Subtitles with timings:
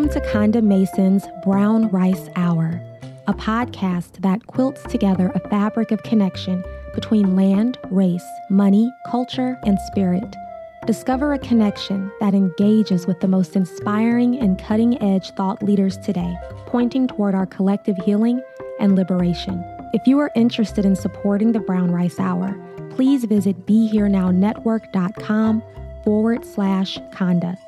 [0.00, 2.80] Welcome to Konda Mason's Brown Rice Hour,
[3.26, 9.78] a podcast that quilts together a fabric of connection between land, race, money, culture, and
[9.88, 10.24] spirit.
[10.86, 16.34] Discover a connection that engages with the most inspiring and cutting edge thought leaders today,
[16.64, 18.40] pointing toward our collective healing
[18.80, 19.62] and liberation.
[19.92, 25.62] If you are interested in supporting the Brown Rice Hour, please visit BeHereNowNetwork.com
[26.04, 27.58] forward slash Konda.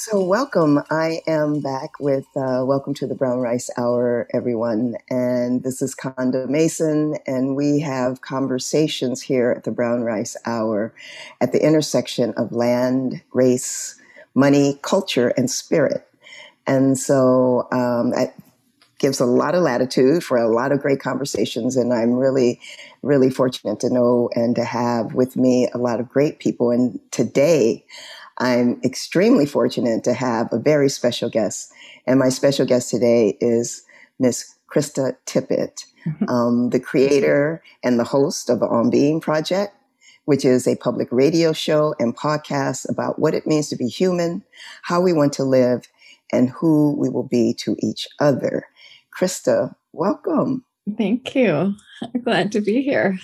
[0.00, 0.80] So, welcome.
[0.90, 4.94] I am back with uh, Welcome to the Brown Rice Hour, everyone.
[5.10, 10.94] And this is Konda Mason, and we have conversations here at the Brown Rice Hour
[11.40, 14.00] at the intersection of land, race,
[14.36, 16.08] money, culture, and spirit.
[16.64, 18.12] And so um,
[18.98, 21.76] gives a lot of latitude for a lot of great conversations.
[21.76, 22.60] And I'm really,
[23.02, 26.70] really fortunate to know and to have with me a lot of great people.
[26.70, 27.84] And today,
[28.38, 31.72] I'm extremely fortunate to have a very special guest.
[32.06, 33.82] And my special guest today is
[34.18, 36.28] Miss Krista Tippett, mm-hmm.
[36.28, 39.74] um, the creator and the host of the On Being Project,
[40.24, 44.44] which is a public radio show and podcast about what it means to be human,
[44.82, 45.88] how we want to live,
[46.32, 48.64] and who we will be to each other.
[49.18, 50.64] Krista, welcome.
[50.96, 51.74] Thank you.
[52.02, 53.18] I'm glad to be here.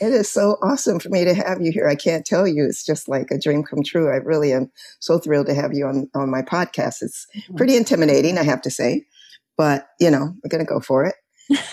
[0.00, 1.88] It is so awesome for me to have you here.
[1.88, 2.64] I can't tell you.
[2.64, 4.10] It's just like a dream come true.
[4.10, 4.70] I really am
[5.00, 7.02] so thrilled to have you on, on my podcast.
[7.02, 7.26] It's
[7.56, 9.04] pretty intimidating, I have to say,
[9.56, 11.14] but you know, we're going to go for it.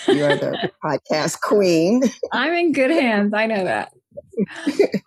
[0.07, 2.03] You are the podcast queen.
[2.31, 3.33] I'm in good hands.
[3.33, 3.91] I know that.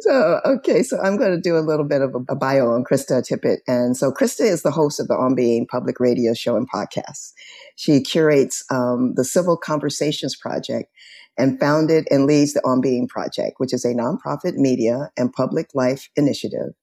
[0.00, 2.84] so, okay, so I'm going to do a little bit of a, a, bio on
[2.84, 3.58] Krista Tippett.
[3.66, 7.32] And so, Krista is the host of the On Being public radio show and podcast.
[7.76, 10.90] She curates um, the Civil Conversations Project
[11.38, 15.70] and founded and leads the On Being Project, which is a nonprofit media and public
[15.74, 16.74] life initiative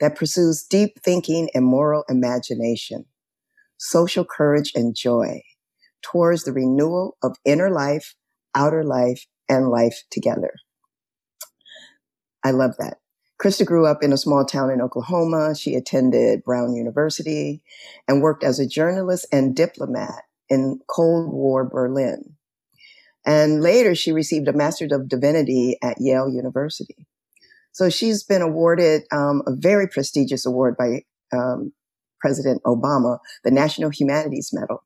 [0.00, 3.06] that pursues deep thinking and moral imagination,
[3.78, 5.42] social courage and joy
[6.02, 8.14] towards the renewal of inner life,
[8.54, 10.52] outer life, and life together.
[12.44, 12.98] I love that.
[13.42, 15.54] Krista grew up in a small town in Oklahoma.
[15.54, 17.62] She attended Brown University
[18.08, 22.35] and worked as a journalist and diplomat in Cold War Berlin.
[23.26, 27.06] And later she received a Master's of Divinity at Yale University.
[27.72, 31.02] So she's been awarded um, a very prestigious award by
[31.36, 31.72] um,
[32.20, 34.84] President Obama, the National Humanities Medal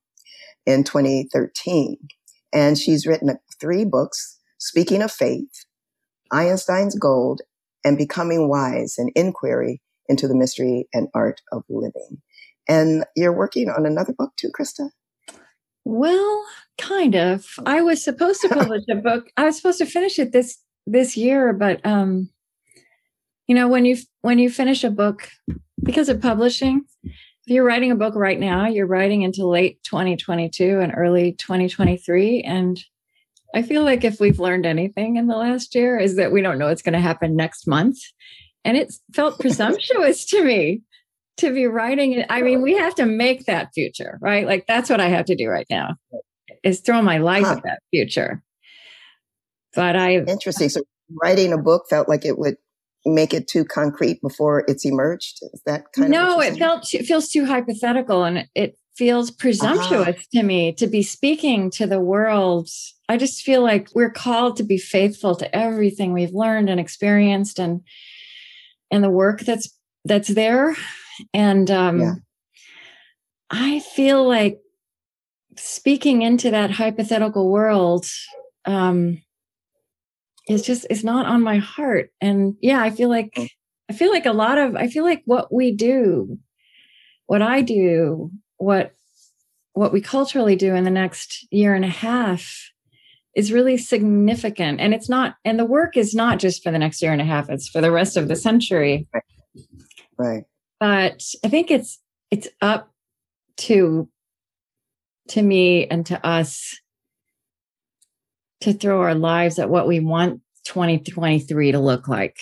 [0.67, 1.99] in 2013.
[2.53, 5.67] And she's written three books, Speaking of Faith,
[6.33, 7.39] Einstein's God,
[7.85, 12.21] and Becoming Wise, an inquiry into the mystery and art of living.
[12.69, 14.91] And you're working on another book too, Krista?
[15.85, 16.45] Well,
[16.79, 17.47] kind of.
[17.67, 19.29] I was supposed to publish a book.
[19.37, 22.31] I was supposed to finish it this this year, but um
[23.47, 25.29] you know, when you when you finish a book
[25.83, 27.13] because of publishing, if
[27.47, 32.83] you're writing a book right now, you're writing into late 2022 and early 2023 and
[33.55, 36.59] I feel like if we've learned anything in the last year is that we don't
[36.59, 37.99] know what's going to happen next month.
[38.65, 40.83] And it felt presumptuous to me
[41.39, 42.27] to be writing it.
[42.29, 44.47] I mean, we have to make that future, right?
[44.47, 45.97] Like that's what I have to do right now
[46.63, 47.53] is throw my life huh.
[47.53, 48.43] at that future.
[49.75, 50.69] But I interesting.
[50.69, 50.83] So
[51.23, 52.57] writing a book felt like it would
[53.07, 55.39] make it too concrete before it's emerged.
[55.53, 56.41] Is that kind no, of no?
[56.41, 60.41] It felt it feels too hypothetical, and it feels presumptuous uh-huh.
[60.41, 62.69] to me to be speaking to the world.
[63.09, 67.59] I just feel like we're called to be faithful to everything we've learned and experienced,
[67.59, 67.83] and
[68.91, 69.73] and the work that's
[70.05, 70.75] that's there
[71.33, 72.15] and um, yeah.
[73.51, 74.61] I feel like
[75.57, 78.07] speaking into that hypothetical world,
[78.65, 79.23] um,
[80.49, 82.11] is just is not on my heart.
[82.21, 83.49] And yeah, I feel like Mm.
[83.89, 86.39] I feel like a lot of I feel like what we do,
[87.27, 88.93] what I do, what
[89.73, 92.71] what we culturally do in the next year and a half
[93.35, 94.81] is really significant.
[94.81, 97.25] And it's not, and the work is not just for the next year and a
[97.25, 99.07] half, it's for the rest of the century.
[100.19, 100.45] Right.
[100.81, 102.01] But I think it's
[102.31, 102.91] it's up
[103.59, 104.09] to
[105.29, 106.81] to me and to us
[108.63, 112.37] to throw our lives at what we want 2023 to look like.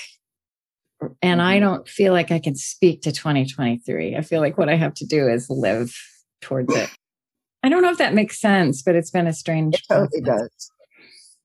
[1.23, 1.61] And I Mhm.
[1.61, 4.17] don't feel like I can speak to 2023.
[4.17, 5.95] I feel like what I have to do is live
[6.41, 6.91] towards it.
[7.63, 9.75] I don't know if that makes sense, but it's been a strange.
[9.75, 10.71] It totally does.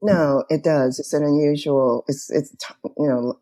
[0.02, 1.00] No, it does.
[1.00, 2.04] It's an unusual.
[2.08, 2.54] It's it's
[2.98, 3.40] you know,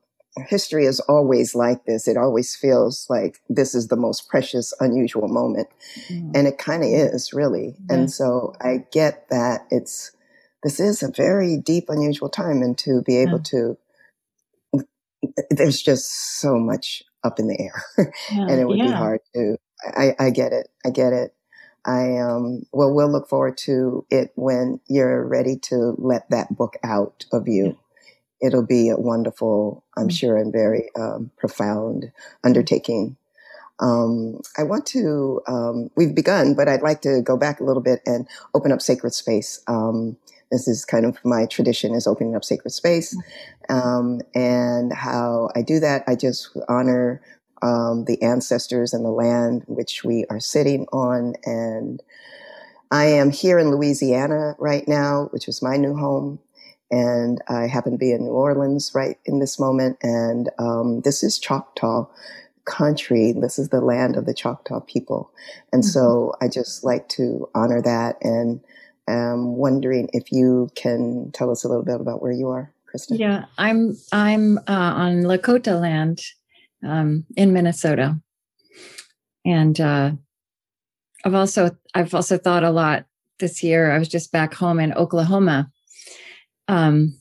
[0.47, 2.07] history is always like this.
[2.07, 5.67] It always feels like this is the most precious, unusual moment,
[6.09, 6.31] Mm.
[6.35, 7.75] and it kind of is really.
[7.89, 7.95] Yeah.
[7.95, 10.11] And so I get that it's
[10.63, 13.77] this is a very deep, unusual time, and to be able to,
[15.49, 17.83] there's just so much up in the air,
[18.31, 19.57] Yeah, and it would be hard to.
[19.85, 20.69] I, I get it.
[20.85, 21.33] I get it.
[21.83, 26.75] I um well we'll look forward to it when you're ready to let that book
[26.83, 27.75] out of you.
[28.41, 30.11] It'll be a wonderful, I'm Mm.
[30.11, 32.11] sure, and very um, profound
[32.43, 33.17] undertaking.
[33.79, 37.81] Um, I want to, um, we've begun, but I'd like to go back a little
[37.81, 39.59] bit and open up sacred space.
[39.67, 40.17] Um,
[40.51, 43.17] this is kind of my tradition is opening up sacred space.
[43.69, 47.21] Um, and how I do that, I just honor
[47.63, 51.33] um, the ancestors and the land which we are sitting on.
[51.45, 52.03] And
[52.91, 56.39] I am here in Louisiana right now, which is my new home.
[56.91, 59.97] And I happen to be in New Orleans right in this moment.
[60.03, 62.05] And um, this is Choctaw
[62.65, 63.31] country.
[63.31, 65.31] This is the land of the Choctaw people.
[65.71, 68.17] And so I just like to honor that.
[68.21, 68.61] And
[69.07, 73.17] I'm wondering if you can tell us a little bit about where you are, Kristen.
[73.17, 76.21] Yeah, I'm I'm uh, on Lakota land
[76.83, 78.19] um, in Minnesota,
[79.45, 80.11] and uh,
[81.25, 83.05] I've also I've also thought a lot
[83.39, 83.91] this year.
[83.91, 85.71] I was just back home in Oklahoma,
[86.67, 87.19] um,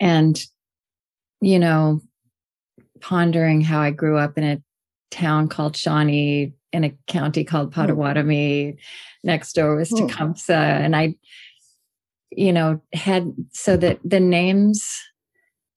[0.00, 0.42] and
[1.40, 2.00] you know,
[3.00, 4.62] pondering how I grew up in a
[5.10, 8.76] town called Shawnee in a county called Potawatomi.
[9.22, 10.06] Next door was Hmm.
[10.06, 11.14] Tecumseh, and I,
[12.30, 14.86] you know, had so that the names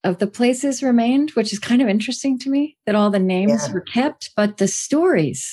[0.04, 3.68] of the places remained, which is kind of interesting to me that all the names
[3.68, 3.74] Yeah.
[3.74, 5.52] were kept, but the stories,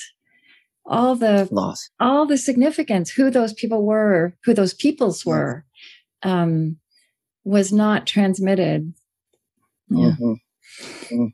[0.84, 5.26] all the loss, all the significance, who those people were, who those peoples Yes.
[5.26, 5.64] were,
[6.22, 6.76] um,
[7.46, 8.92] was not transmitted.
[9.88, 10.12] Yeah.
[10.20, 10.36] Mhm.
[11.10, 11.32] Mm.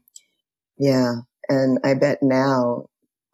[0.78, 1.14] Yeah.
[1.48, 2.86] And I bet now,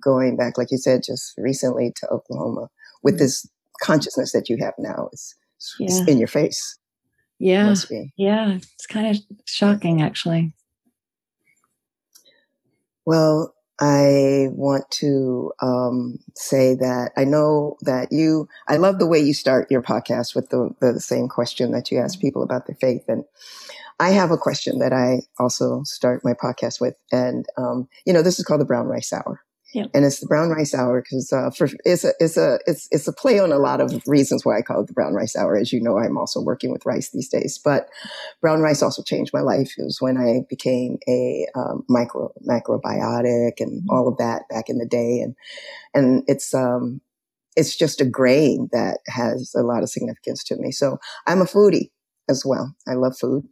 [0.02, 2.68] going back, like you said, just recently to Oklahoma,
[3.02, 3.18] with Mhm.
[3.18, 3.46] this
[3.82, 5.34] consciousness that you have now, it's,
[5.80, 6.04] it's Yeah.
[6.12, 6.78] in your face.
[7.40, 7.66] Yeah.
[7.66, 8.12] Must be.
[8.16, 8.56] Yeah.
[8.74, 10.52] It's kind of shocking, actually.
[13.04, 19.20] Well, I want to um, say that I know that you, I love the way
[19.20, 22.76] you start your podcast with the, the same question that you ask people about their
[22.80, 23.04] faith.
[23.08, 23.24] And
[24.00, 26.96] I have a question that I also start my podcast with.
[27.12, 29.42] And, um, you know, this is called the brown rice hour.
[29.74, 29.90] Yep.
[29.92, 33.06] And it's the brown rice hour because uh, for it's a it's a it's it's
[33.06, 35.56] a play on a lot of reasons why I call it the brown rice hour.
[35.56, 37.88] As you know, I'm also working with rice these days, but
[38.40, 39.74] brown rice also changed my life.
[39.78, 43.86] It was when I became a um, micro macrobiotic and Mhm.
[43.90, 45.34] all of that back in the day, and
[45.94, 47.00] and it's um
[47.56, 50.72] it's just a grain that has a lot of significance to me.
[50.72, 51.90] So I'm a foodie
[52.28, 52.74] as well.
[52.88, 53.44] I love food,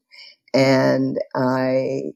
[0.54, 2.12] and I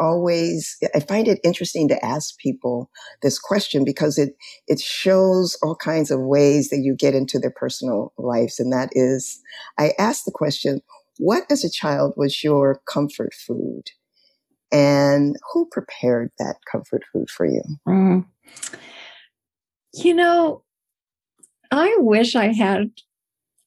[0.00, 2.90] always I find it interesting to ask people
[3.22, 4.34] this question because it
[4.68, 8.90] it shows all kinds of ways that you get into their personal lives, and that
[8.92, 9.40] is
[9.78, 10.80] I ask the question
[11.18, 13.84] what as a child was your comfort food
[14.72, 18.26] and who prepared that comfort food for you Mm.
[19.94, 20.62] You know,
[21.70, 22.90] I wish I had.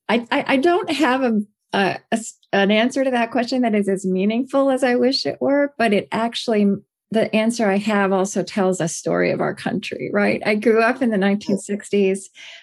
[0.09, 1.41] I I, I don't have a,
[1.73, 2.19] a, a
[2.53, 5.91] an answer to that question that is as meaningful as I wish it were, but
[5.91, 6.67] it actually
[7.11, 10.09] the answer I have also tells a story of our country.
[10.13, 10.41] Right?
[10.45, 12.21] I grew up in the 1960s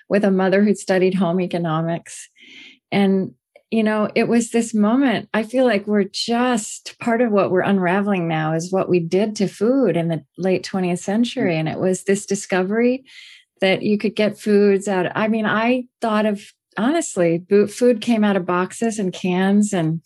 [0.09, 2.29] with a mother who studied home economics,
[2.91, 3.35] and
[3.71, 5.29] you know, it was this moment.
[5.33, 9.37] I feel like we're just part of what we're unraveling now is what we did
[9.37, 11.55] to food in the late 20th century.
[11.55, 11.61] Mm.
[11.61, 13.05] And it was this discovery
[13.61, 15.07] that you could get foods out.
[15.15, 20.01] I mean, I thought of honestly, food came out of boxes and cans and,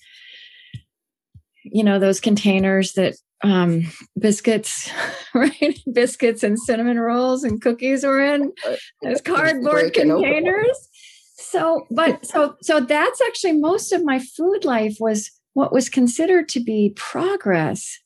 [1.63, 3.83] you know, those containers that um,
[4.19, 4.91] biscuits,
[5.35, 5.79] right?
[5.93, 8.53] biscuits and cinnamon rolls and cookies were in
[9.03, 10.89] those cardboard containers.
[11.37, 16.49] So, but so so that's actually most of my food life was what was considered
[16.51, 17.99] to be progress.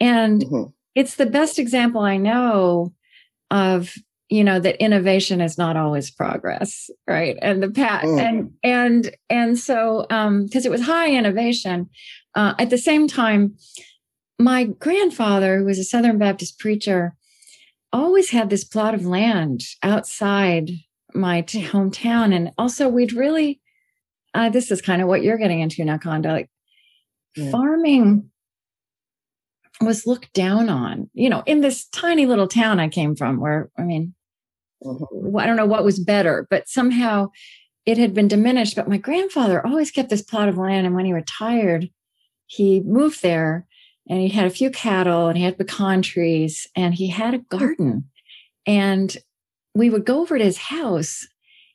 [0.00, 0.70] And mm-hmm.
[0.94, 2.94] it's the best example I know
[3.50, 3.94] of
[4.32, 8.18] you know that innovation is not always progress right and the pat mm.
[8.18, 11.88] and and and so um because it was high innovation
[12.34, 13.54] uh, at the same time
[14.38, 17.14] my grandfather who was a southern baptist preacher
[17.92, 20.70] always had this plot of land outside
[21.12, 23.60] my t- hometown and also we'd really
[24.32, 26.50] uh, this is kind of what you're getting into now Konda like
[27.36, 27.50] yeah.
[27.50, 28.30] farming
[29.82, 33.70] was looked down on you know in this tiny little town i came from where
[33.76, 34.14] i mean
[34.84, 35.36] mm-hmm.
[35.36, 37.30] I don't know what was better, but somehow
[37.86, 38.76] it had been diminished.
[38.76, 40.86] But my grandfather always kept this plot of land.
[40.86, 41.90] And when he retired,
[42.46, 43.66] he moved there
[44.08, 47.38] and he had a few cattle and he had pecan trees and he had a
[47.38, 48.08] garden.
[48.66, 49.16] And
[49.74, 51.26] we would go over to his house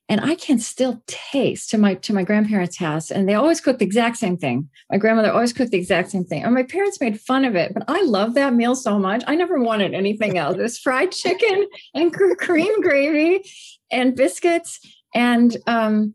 [0.09, 3.79] and I can still taste to my to my grandparents' house, and they always cooked
[3.79, 4.69] the exact same thing.
[4.89, 7.73] My grandmother always cooked the exact same thing, and my parents made fun of it.
[7.73, 9.23] But I love that meal so much.
[9.27, 10.57] I never wanted anything else.
[10.57, 13.43] It was fried chicken and cream gravy,
[13.91, 14.79] and biscuits
[15.13, 16.13] and um,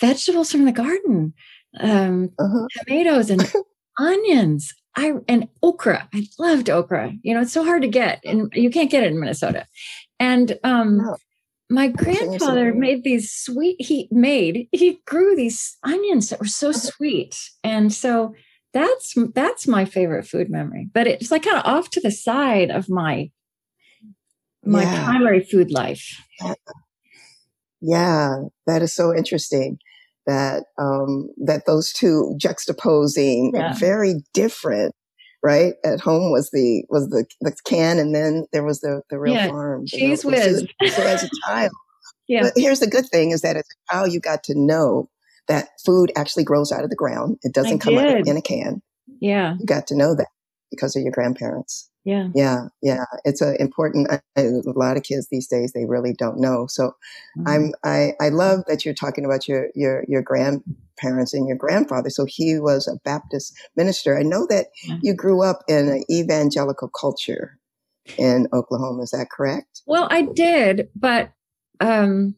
[0.00, 1.32] vegetables from the garden,
[1.80, 2.66] um, uh-huh.
[2.78, 3.50] tomatoes and
[3.98, 4.74] onions.
[4.94, 6.06] I and okra.
[6.12, 7.14] I loved okra.
[7.22, 9.66] You know, it's so hard to get, and you can't get it in Minnesota.
[10.20, 11.16] And um, oh
[11.72, 17.34] my grandfather made these sweet he made he grew these onions that were so sweet
[17.64, 18.34] and so
[18.72, 22.70] that's that's my favorite food memory but it's like kind of off to the side
[22.70, 23.30] of my
[24.64, 25.04] my yeah.
[25.04, 26.20] primary food life
[27.80, 28.36] yeah
[28.66, 29.78] that is so interesting
[30.26, 33.74] that um that those two juxtaposing yeah.
[33.74, 34.94] very different
[35.42, 35.74] right?
[35.84, 39.34] At home was the was the the can and then there was the the real
[39.34, 40.66] yeah, farm Cheez Whiz.
[40.94, 41.72] so as a child.
[42.28, 42.42] Yeah.
[42.42, 45.10] But here's the good thing is that as a child you got to know
[45.48, 47.36] that food actually grows out of the ground.
[47.42, 48.06] It doesn't I come did.
[48.06, 48.80] out in a can.
[49.20, 49.56] Yeah.
[49.58, 50.28] You got to know that
[50.70, 55.46] because of your grandparents yeah yeah yeah it's a important a lot of kids these
[55.46, 56.94] days they really don't know so
[57.38, 57.48] mm-hmm.
[57.48, 62.10] i'm i i love that you're talking about your your your grandparents and your grandfather
[62.10, 64.98] so he was a baptist minister i know that yeah.
[65.02, 67.58] you grew up in an evangelical culture
[68.18, 71.30] in oklahoma is that correct well i did but
[71.80, 72.34] um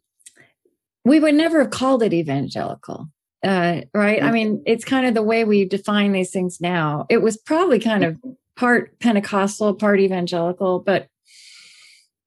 [1.07, 3.09] we would never have called it evangelical
[3.43, 4.21] uh, right?
[4.21, 4.27] Mm-hmm.
[4.27, 7.05] I mean, it's kind of the way we define these things now.
[7.11, 11.09] It was probably kind of mm-hmm part Pentecostal, part evangelical, but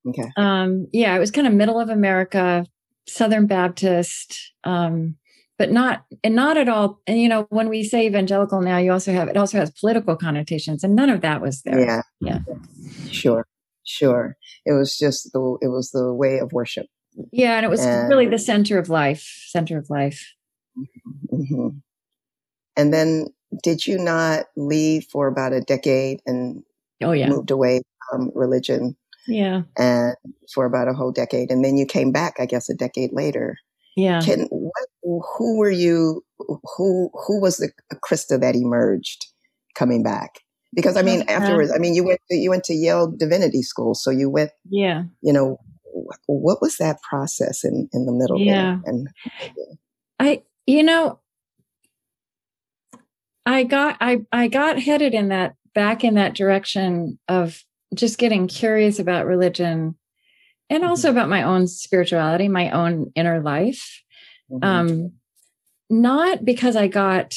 [0.07, 0.29] okay.
[0.35, 2.65] um, yeah, it was kind of middle of America,
[3.07, 5.15] Southern Baptist, um,
[5.57, 7.01] but not and not at all.
[7.07, 10.15] And you know, when we say evangelical now, you also have it also has political
[10.15, 11.79] connotations, and none of that was there.
[11.79, 12.39] Yeah, yeah,
[13.09, 13.47] sure,
[13.83, 14.37] sure.
[14.65, 16.87] It was just the it was the way of worship.
[17.31, 20.33] Yeah, and it was and, really the center of life, center of life.
[21.33, 21.69] Mm-hmm.
[22.75, 23.27] And then
[23.63, 26.63] did you not leave for about a decade and
[27.01, 27.29] oh yeah.
[27.29, 28.95] moved away from religion?
[29.27, 29.63] Yeah.
[29.77, 30.15] And
[30.53, 33.57] for about a whole decade and then you came back i guess a decade later.
[33.95, 34.21] Yeah.
[34.21, 39.25] Can, what, who were you who who was the krista that emerged
[39.75, 40.39] coming back?
[40.73, 43.95] Because i mean afterwards i mean you went to, you went to yale divinity school
[43.95, 45.03] so you went yeah.
[45.21, 45.59] you know
[46.27, 48.79] what was that process in in the middle yeah.
[48.83, 48.93] There?
[48.93, 49.07] and
[50.19, 51.19] i you know
[53.47, 57.63] I got I I got headed in that back in that direction of
[57.95, 59.95] just getting curious about religion
[60.69, 60.89] and mm-hmm.
[60.89, 64.03] also about my own spirituality, my own inner life.
[64.51, 64.65] Mm-hmm.
[64.65, 65.13] Um
[65.89, 67.35] not because I got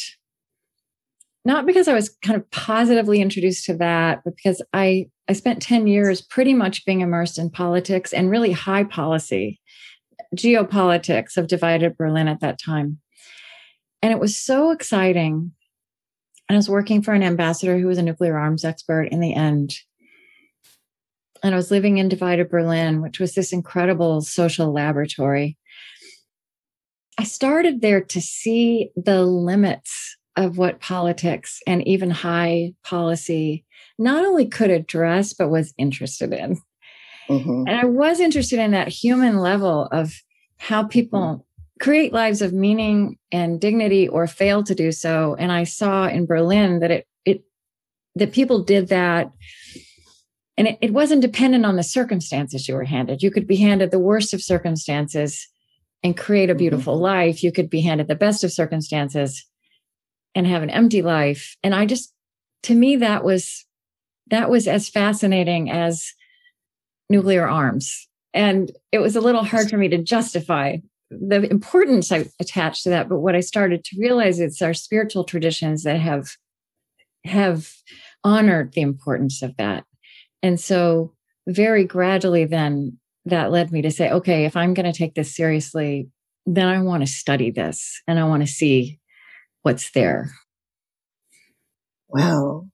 [1.44, 5.62] not because I was kind of positively introduced to that, but because I I spent
[5.62, 9.60] 10 years pretty much being immersed in politics and really high policy,
[10.34, 12.98] geopolitics of divided Berlin at that time.
[14.02, 15.52] And it was so exciting
[16.54, 19.74] I was working for an ambassador who was a nuclear arms expert in the end.
[21.42, 25.56] And I was living in divided Berlin, which was this incredible social laboratory.
[27.18, 33.64] I started there to see the limits of what politics and even high policy
[33.98, 36.58] not only could address, but was interested in.
[37.28, 37.64] Mm-hmm.
[37.68, 40.14] And I was interested in that human level of
[40.58, 41.46] how people
[41.80, 45.34] create lives of meaning and dignity or fail to do so.
[45.38, 47.42] And i saw in berlin that it it
[48.14, 49.32] that people did that.
[50.56, 53.22] And it, it wasn't dependent on the circumstances you were handed.
[53.22, 55.48] You could be handed the worst of circumstances
[56.02, 56.58] and create a mm-hmm.
[56.58, 57.02] beautiful mm-hmm.
[57.04, 57.42] life.
[57.42, 59.46] You could be handed the best of circumstances
[60.34, 61.56] and have an empty life.
[61.62, 62.12] And i just
[62.64, 63.64] to me that was
[64.28, 66.12] that was as fascinating as
[67.08, 68.06] nuclear arms.
[68.32, 70.76] And it was a little hard for me to justify
[71.10, 75.24] the importance I attached to that, but what I started to realize it's our spiritual
[75.24, 76.28] traditions that have
[77.24, 77.72] have
[78.24, 79.84] honored the importance of that.
[80.42, 81.14] And so
[81.46, 85.34] very gradually then that led me to say, okay, if I'm going to take this
[85.34, 86.08] seriously,
[86.46, 88.98] then I want to study this and I want to see
[89.62, 90.30] what's there.
[92.08, 92.66] Wow.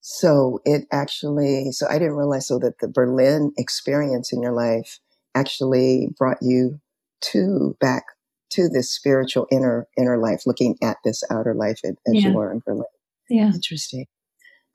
[0.00, 4.98] So it actually, so I didn't realize so that the Berlin experience in your life
[5.34, 6.80] actually brought you
[7.22, 8.04] to back
[8.50, 12.28] to this spiritual inner inner life, looking at this outer life as yeah.
[12.28, 12.84] you were in Berlin.
[13.28, 13.50] Yeah.
[13.54, 14.06] Interesting.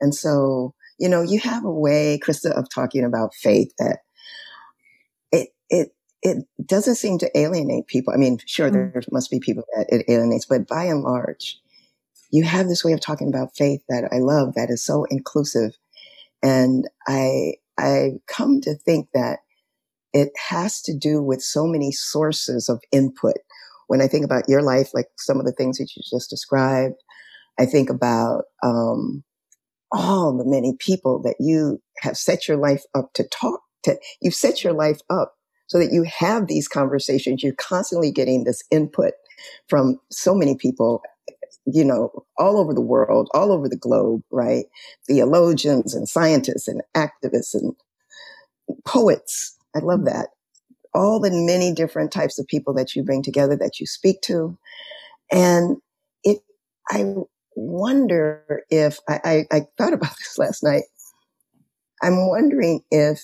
[0.01, 3.99] And so, you know, you have a way, Krista, of talking about faith that
[5.31, 5.89] it it
[6.23, 8.13] it doesn't seem to alienate people.
[8.13, 8.73] I mean, sure, mm.
[8.73, 11.59] there must be people that it alienates, but by and large,
[12.31, 15.77] you have this way of talking about faith that I love that is so inclusive.
[16.41, 19.39] And I I come to think that
[20.13, 23.37] it has to do with so many sources of input.
[23.87, 26.95] When I think about your life, like some of the things that you just described,
[27.59, 29.23] I think about um,
[29.91, 33.97] all the many people that you have set your life up to talk to.
[34.21, 35.33] You've set your life up
[35.67, 37.43] so that you have these conversations.
[37.43, 39.13] You're constantly getting this input
[39.69, 41.01] from so many people,
[41.65, 44.65] you know, all over the world, all over the globe, right?
[45.07, 47.73] Theologians and scientists and activists and
[48.85, 50.29] poets I love that.
[50.93, 54.57] All the many different types of people that you bring together that you speak to.
[55.31, 55.77] And
[56.23, 56.39] it,
[56.89, 57.13] I
[57.55, 60.83] wonder if I, I, I thought about this last night.
[62.01, 63.21] I'm wondering if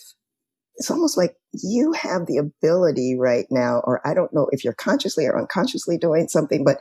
[0.76, 4.74] it's almost like you have the ability right now, or I don't know if you're
[4.74, 6.80] consciously or unconsciously doing something, but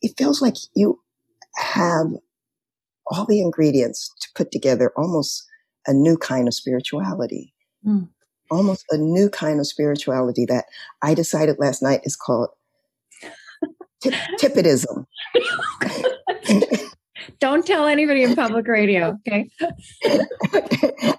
[0.00, 1.00] it feels like you
[1.56, 2.06] have
[3.08, 5.44] all the ingredients to put together almost
[5.86, 7.52] a new kind of spirituality.
[7.84, 8.08] Mm
[8.54, 10.66] almost a new kind of spirituality that
[11.02, 12.50] I decided last night is called
[14.00, 15.06] tip- Tippetism.
[17.40, 19.48] Don't tell anybody in public radio, okay?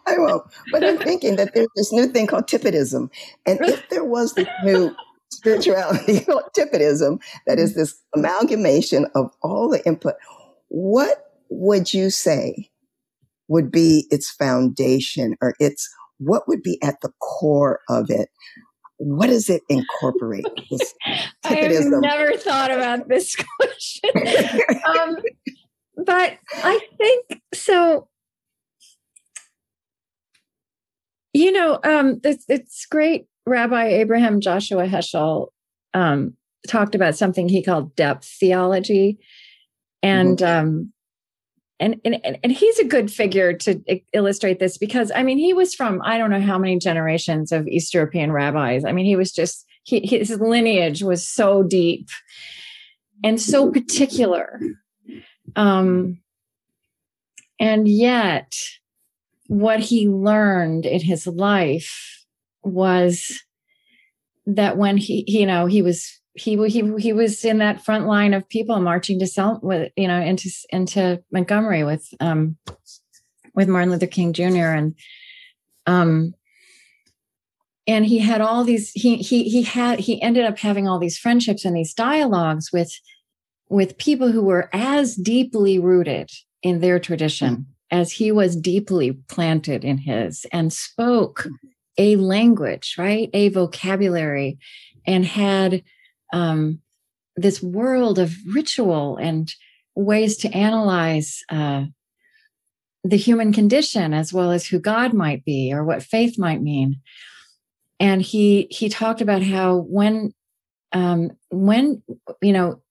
[0.06, 0.44] I won't.
[0.72, 3.10] But I'm thinking that there's this new thing called Tippetism.
[3.46, 4.96] And if there was this new
[5.32, 10.16] spirituality called Tippetism, that is this amalgamation of all the input,
[10.68, 12.70] what would you say
[13.48, 18.30] would be its foundation or its what would be at the core of it?
[18.98, 20.46] What does it incorporate?
[21.44, 24.10] I have never thought about this question.
[25.00, 25.18] um,
[26.06, 28.08] but I think so.
[31.34, 33.26] You know, um, it's, it's great.
[33.46, 35.50] Rabbi Abraham Joshua Heschel
[35.94, 36.36] um,
[36.68, 39.20] talked about something he called depth theology.
[40.02, 40.68] And mm-hmm.
[40.68, 40.94] um,
[41.80, 43.82] and, and and he's a good figure to
[44.14, 47.68] illustrate this because I mean he was from I don't know how many generations of
[47.68, 48.86] East European rabbis.
[48.86, 52.08] I mean he was just he, his lineage was so deep
[53.24, 54.60] and so particular,
[55.56, 56.20] um,
[57.60, 58.54] and yet
[59.48, 62.26] what he learned in his life
[62.64, 63.44] was
[64.46, 68.34] that when he you know he was he he he was in that front line
[68.34, 72.58] of people marching to Selma you know into into Montgomery with um
[73.54, 74.74] with Martin Luther King Jr.
[74.74, 74.96] and
[75.88, 76.34] um
[77.88, 81.18] and he had all these he he he had he ended up having all these
[81.18, 82.94] friendships and these dialogues with
[83.70, 86.30] with people who were as deeply rooted
[86.62, 91.48] in their tradition as he was deeply planted in his and spoke
[91.98, 94.58] a language right a vocabulary
[95.08, 95.82] and had
[96.34, 96.80] um,
[97.36, 99.54] this world of ritual and
[99.96, 101.86] ways to analyze uh,
[103.04, 107.02] the human condition as well as who God might be or what faith might mean.
[108.00, 110.34] And he he talked about how when
[110.92, 112.02] um, when
[112.42, 112.82] you know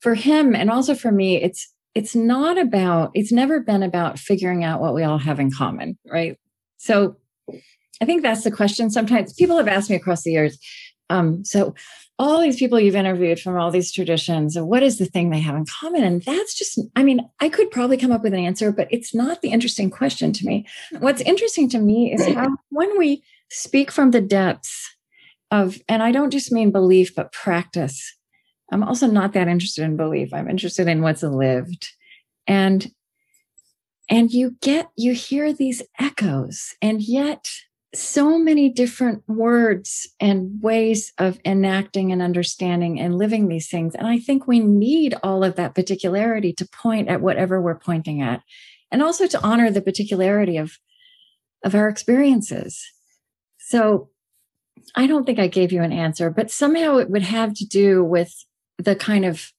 [0.00, 4.64] for him and also for me it's it's not about it's never been about figuring
[4.64, 6.38] out what we all have in common right
[6.76, 7.16] so
[8.00, 10.58] i think that's the question sometimes people have asked me across the years
[11.08, 11.74] um, so
[12.22, 15.56] all these people you've interviewed from all these traditions what is the thing they have
[15.56, 16.04] in common?
[16.04, 19.14] And that's just i mean i could probably come up with an answer but it's
[19.14, 20.66] not the interesting question to me.
[20.98, 21.28] What's hmm.
[21.28, 24.94] interesting to me is how when we speak from the depths
[25.50, 28.16] of and i don't just mean belief but practice
[28.70, 30.32] i'm also not that interested in belief.
[30.32, 31.88] I'm interested in what's lived.
[32.46, 32.90] And
[34.08, 37.48] and you get you hear these echoes and yet
[37.94, 43.94] so many different words and ways of enacting and understanding and living these things.
[43.94, 48.22] And I think we need all of that particularity to point at whatever we're pointing
[48.22, 48.42] at,
[48.90, 50.78] and also to honor the particularity of,
[51.64, 52.82] of our experiences.
[53.58, 54.08] So
[54.94, 58.02] I don't think I gave you an answer, but somehow it would have to do
[58.02, 58.32] with
[58.78, 59.52] the kind of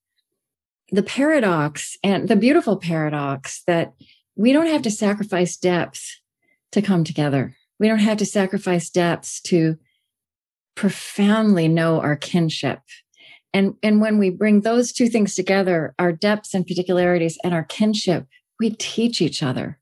[0.92, 3.94] the paradox and the beautiful paradox that
[4.36, 6.20] we don't have to sacrifice depth
[6.72, 7.56] to come together.
[7.84, 9.76] We don't have to sacrifice depths to
[10.74, 12.80] profoundly know our kinship.
[13.54, 17.66] And, and when we bring those two things together, our depths and particularities and our
[17.66, 18.26] kinship,
[18.58, 19.80] we teach each other.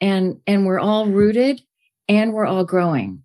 [0.00, 1.60] And, and we're all rooted
[2.08, 3.24] and we're all growing.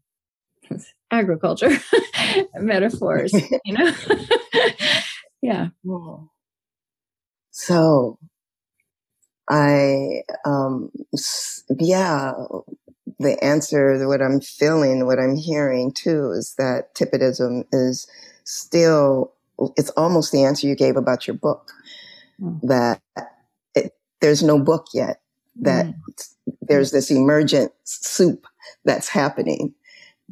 [1.11, 1.77] Agriculture
[2.55, 3.31] metaphors,
[3.63, 3.93] you know?
[5.43, 5.67] yeah.
[7.51, 8.17] So
[9.47, 10.89] I, um,
[11.79, 12.33] yeah,
[13.23, 18.07] the answer, what I'm feeling, what I'm hearing too, is that Tippetism is
[18.43, 19.33] still,
[19.77, 21.71] it's almost the answer you gave about your book,
[22.39, 22.59] mm.
[22.61, 23.01] that
[23.73, 25.21] it, there's no book yet,
[25.61, 26.35] that mm.
[26.61, 28.45] there's this emergent soup
[28.85, 29.73] that's happening.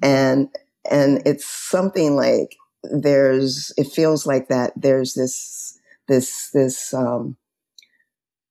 [0.04, 0.50] And,
[0.90, 7.38] and it's something like there's, it feels like that there's this, this, this, um,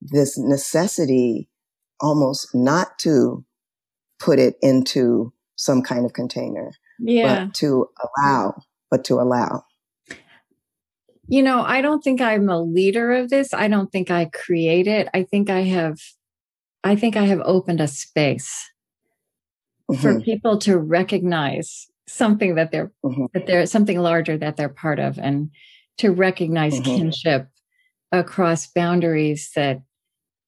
[0.01, 1.49] this necessity
[2.01, 3.45] almost not to
[4.21, 7.47] put it into some kind of container, yeah.
[7.47, 9.65] but to allow, but to allow.
[11.27, 13.55] You know, I don't think I'm a leader of this.
[13.55, 15.09] I don't think I create it.
[15.15, 15.99] I think I have,
[16.83, 18.69] I think I have opened a space
[19.91, 20.01] mm-hmm.
[20.01, 23.27] for people to recognize something that they're mm-hmm.
[23.33, 25.51] that they're something larger that they're part of, and
[25.99, 26.97] to recognize mm-hmm.
[26.97, 27.47] kinship
[28.11, 29.83] across boundaries that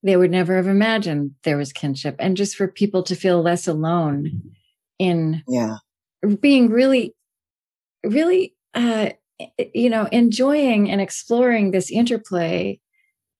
[0.02, 2.16] they would never have imagined there was kinship.
[2.18, 4.42] And just for people to feel less alone
[4.98, 5.76] in yeah.
[6.40, 7.14] being really
[8.04, 9.10] really uh
[9.74, 12.80] you know enjoying and exploring this interplay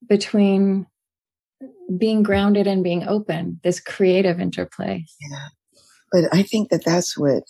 [0.09, 0.87] between
[1.99, 5.05] being grounded and being open this creative interplay.
[5.21, 5.49] Yeah.
[6.11, 7.45] But i think that that's what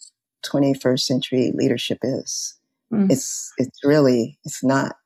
[0.46, 2.58] 21st century leadership is.
[2.92, 3.10] Mm.
[3.10, 4.96] it's it's really it's not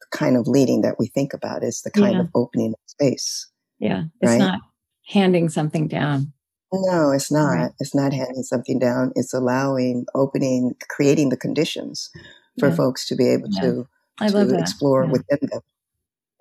[0.00, 2.20] the kind of leading that we think about it's the kind yeah.
[2.20, 3.51] of opening of space
[3.82, 4.04] yeah.
[4.20, 4.38] It's right?
[4.38, 4.60] not
[5.08, 6.32] handing something down.
[6.72, 7.52] No, it's not.
[7.52, 7.70] Right.
[7.80, 9.12] It's not handing something down.
[9.14, 12.10] It's allowing, opening, creating the conditions
[12.58, 12.74] for yeah.
[12.76, 13.60] folks to be able yeah.
[13.60, 13.88] to,
[14.30, 15.10] to explore yeah.
[15.10, 15.60] within them.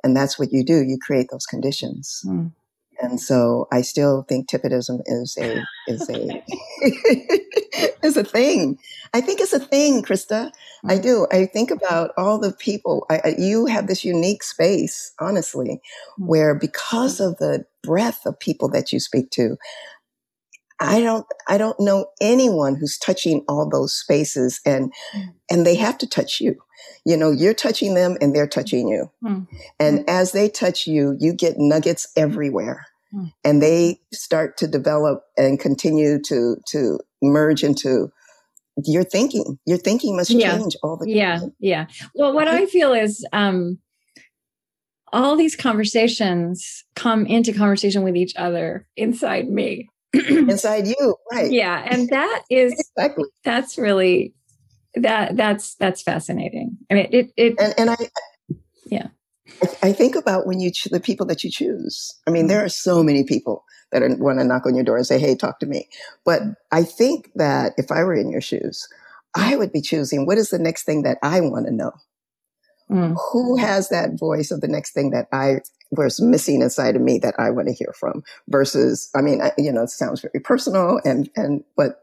[0.04, 0.82] And that's what you do.
[0.84, 2.22] You create those conditions.
[2.26, 2.54] Mm.
[3.02, 6.44] And so I still think Tippetism is a is a
[8.06, 8.78] is a thing.
[9.14, 10.52] I think it's a thing, Krista.
[10.86, 11.04] I mm.
[11.04, 11.28] do.
[11.32, 13.06] I think about all the people.
[13.10, 15.82] I, I, you have this unique space, honestly,
[16.20, 16.28] mm.
[16.28, 19.58] where because of the breadth of people that you speak to,
[20.80, 25.34] I don't I don't know anyone who's touching all those spaces and mm.
[25.50, 26.56] and they have to touch you.
[27.06, 29.12] You know, you're touching them and they're touching you.
[29.24, 29.48] Mm.
[29.80, 32.88] And as they touch you, you get nuggets everywhere.
[33.14, 33.34] Mm.
[33.44, 38.10] And they start to develop and continue to, to merge into
[38.86, 39.60] your thinking.
[39.66, 40.58] Your thinking must yeah.
[40.58, 41.16] change all the time.
[41.16, 41.40] Yeah.
[41.60, 41.88] Yeah.
[42.16, 43.80] Well, what I feel is, um,
[45.14, 49.90] all these conversations come into conversation with each other inside me.
[50.14, 51.52] inside you, right.
[51.52, 51.86] Yeah.
[51.90, 54.34] And that is exactly that's really
[54.96, 56.78] that that's that's fascinating.
[56.90, 57.96] I mean it it and, and I
[58.86, 59.08] yeah.
[59.84, 62.16] I think about when you, the people that you choose.
[62.28, 62.66] I mean, there mm-hmm.
[62.66, 65.60] are so many people that want to knock on your door and say, Hey, talk
[65.60, 65.90] to me.
[66.26, 68.88] But I think that if I were in your shoes,
[69.36, 71.92] I would be choosing what is the next thing that I want to know?
[72.90, 73.16] Mm.
[73.32, 75.62] Who has that voice of the next thing that I
[75.92, 79.52] was missing inside of me that I want to hear from versus, I mean, I,
[79.58, 82.02] you know, it sounds very personal and, and, but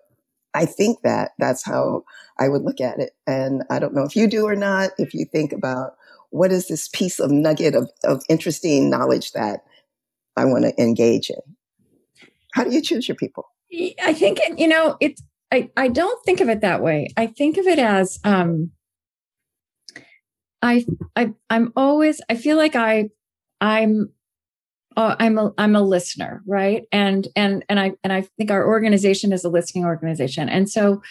[0.55, 2.05] I think that that's how
[2.39, 3.13] I would look at it.
[3.27, 5.98] And I don't know if you do or not, if you think about
[6.31, 9.61] what is this piece of nugget of, of interesting knowledge that
[10.37, 11.41] I want to engage in?
[12.55, 13.47] How do you choose your people?
[14.03, 17.09] I think, you know, it's, I, I don't think of it that way.
[17.17, 18.73] I think of it as, um,
[20.61, 23.11] I, I, I'm always, I feel like I,
[23.61, 24.12] I'm,
[24.97, 26.85] uh, I'm a, I'm a listener, right?
[26.91, 30.49] And, and, and I, and I think our organization is a listening organization.
[30.49, 31.03] And so,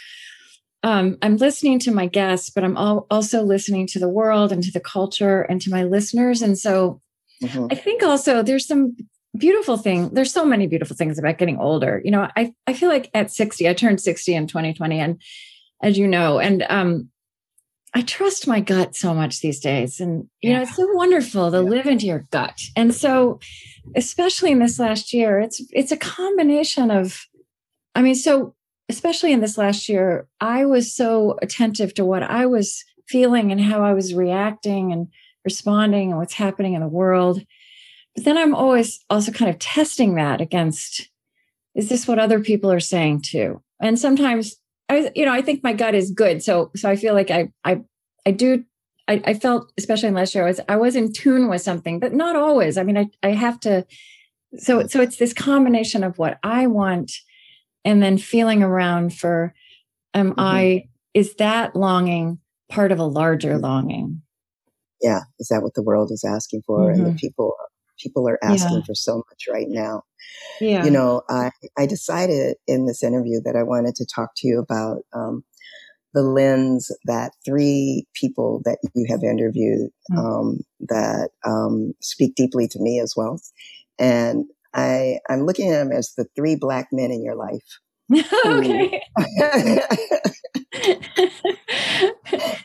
[0.84, 4.64] um, I'm listening to my guests, but I'm all, also listening to the world and
[4.64, 6.42] to the culture and to my listeners.
[6.42, 7.02] And so
[7.42, 7.68] mm-hmm.
[7.72, 8.96] I think also there's some
[9.38, 10.10] beautiful thing.
[10.10, 12.02] There's so many beautiful things about getting older.
[12.04, 15.22] You know, I, I feel like at 60, I turned 60 in 2020 and
[15.82, 17.10] as you know, and, um,
[17.94, 20.00] I trust my gut so much these days.
[20.00, 20.58] And, you yeah.
[20.58, 21.64] know, it's so wonderful to yeah.
[21.64, 22.60] live into your gut.
[22.76, 23.40] And so,
[23.96, 27.26] especially in this last year, it's, it's a combination of,
[27.96, 28.54] I mean, so
[28.90, 33.62] especially in this last year, I was so attentive to what I was feeling and
[33.62, 35.08] how I was reacting and
[35.44, 37.42] responding and what's happening in the world.
[38.16, 41.10] But then I'm always also kind of testing that against
[41.76, 43.62] is this what other people are saying too?
[43.80, 44.56] And sometimes
[44.90, 46.44] I, you know, I think my gut is good.
[46.44, 47.82] So, so I feel like I, I,
[48.26, 48.64] I do.
[49.08, 52.00] I, I felt, especially in last year, I was, I was in tune with something,
[52.00, 52.78] but not always.
[52.78, 53.86] I mean, I, I have to.
[54.58, 57.12] So, so it's this combination of what I want,
[57.88, 59.54] and then feeling around for,
[60.14, 60.40] am mm-hmm.
[60.40, 60.90] I?
[61.14, 64.22] Is that longing part of a larger longing?
[65.02, 66.92] Yeah, is that what the world is asking for, mm-hmm.
[66.92, 67.18] and the mm-hmm.
[67.18, 67.56] people
[67.98, 68.84] people are asking yeah.
[68.86, 70.04] for so much right now.
[70.62, 70.84] Yeah.
[70.84, 74.60] You know, I, I decided in this interview that I wanted to talk to you
[74.60, 75.44] about um,
[76.14, 80.20] the lens that three people that you have interviewed mm-hmm.
[80.20, 83.42] um, that um, speak deeply to me as well.
[83.98, 87.80] And I, I'm looking at them as the three black men in your life.
[88.46, 89.02] okay.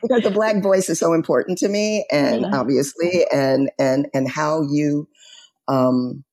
[0.02, 2.50] because the black voice is so important to me and yeah.
[2.52, 5.08] obviously and and and how you
[5.68, 6.24] um,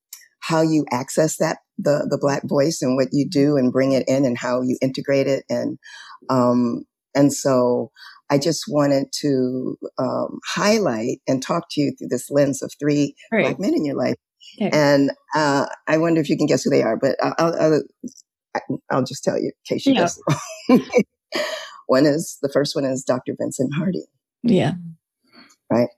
[0.41, 4.08] how you access that the the black voice and what you do and bring it
[4.08, 5.79] in and how you integrate it and
[6.29, 6.84] um,
[7.15, 7.91] and so
[8.29, 13.15] I just wanted to um, highlight and talk to you through this lens of three
[13.32, 13.45] right.
[13.45, 14.15] black men in your life.
[14.58, 14.69] Okay.
[14.73, 17.82] And uh, I wonder if you can guess who they are, but I'll, I'll,
[18.89, 20.02] I'll just tell you in case you yeah.
[20.02, 20.19] guess.
[21.88, 23.36] one is the first one is Dr.
[23.39, 24.06] Vincent Harding.
[24.43, 24.73] Yeah.
[25.71, 25.89] Right.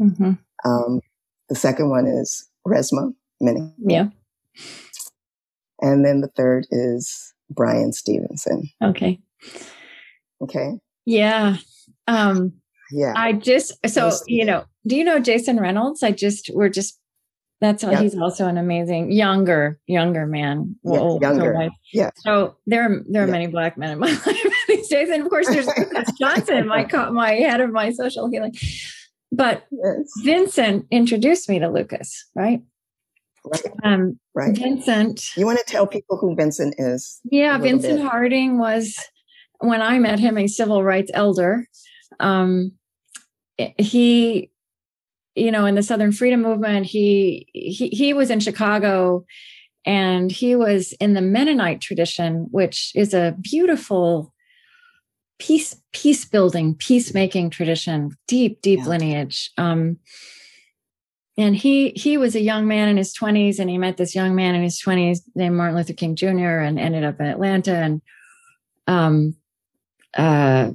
[0.00, 0.32] Mm-hmm.
[0.64, 1.00] Um,
[1.48, 3.72] the second one is Resmaa Menakem.
[3.86, 4.08] Yeah.
[5.80, 8.68] And then the third is Bryan Stevenson.
[8.82, 9.20] Okay.
[10.42, 10.72] Okay.
[11.04, 11.56] Yeah.
[12.06, 12.54] Um,
[12.90, 13.12] yeah.
[13.16, 16.02] I just, so, you know, do you know Jason Reynolds?
[16.02, 16.98] I just, we're just,
[17.60, 20.76] that's how he's also an amazing younger, younger man.
[20.84, 21.54] Yeah, younger.
[21.58, 22.10] So, yeah.
[22.16, 23.32] So there are, there are yeah.
[23.32, 25.08] many black men in my life these days.
[25.10, 28.54] And of course there's Lucas Johnson, my, my head of my social healing.
[29.32, 30.10] But yes.
[30.24, 32.62] Vincent introduced me to Lucas, right?
[33.44, 33.62] Right.
[33.82, 34.56] Um, right.
[34.56, 35.36] Vincent.
[35.36, 37.20] You want to tell people who Vincent is?
[37.24, 38.06] Yeah, Vincent bit.
[38.06, 38.98] Harding was,
[39.60, 41.66] when I met him, a civil rights elder.
[42.20, 42.72] Um,
[43.78, 44.50] he,
[45.38, 49.24] you know, in the Southern Freedom Movement, he he he was in Chicago,
[49.84, 54.32] and he was in the Mennonite tradition, which is a beautiful
[55.38, 58.88] peace peace building peacemaking tradition deep deep yeah.
[58.88, 59.96] lineage um
[61.36, 64.34] and he he was a young man in his 20s and he met this young
[64.34, 68.02] man in his 20s named martin luther king jr and ended up in atlanta and
[68.88, 69.36] um
[70.16, 70.70] uh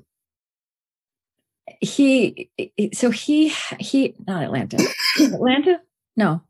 [1.83, 2.49] he
[2.93, 4.77] so he he not atlanta.
[5.19, 5.79] Atlanta?
[6.15, 6.41] No.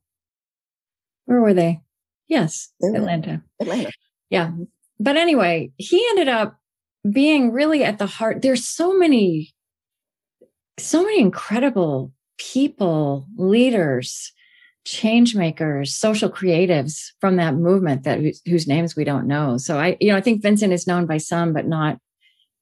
[1.25, 1.81] Where were they?
[2.27, 3.43] Yes atlanta.
[3.59, 3.91] Atlanta.
[4.29, 4.51] Yeah.
[4.99, 6.57] But anyway he ended up
[7.09, 8.41] being really at the heart.
[8.41, 9.53] There's so many
[10.79, 14.31] so many incredible people leaders
[14.85, 19.57] change makers social creatives from that movement that whose, whose names we don't know.
[19.57, 21.97] So i you know i think vincent is known by some but not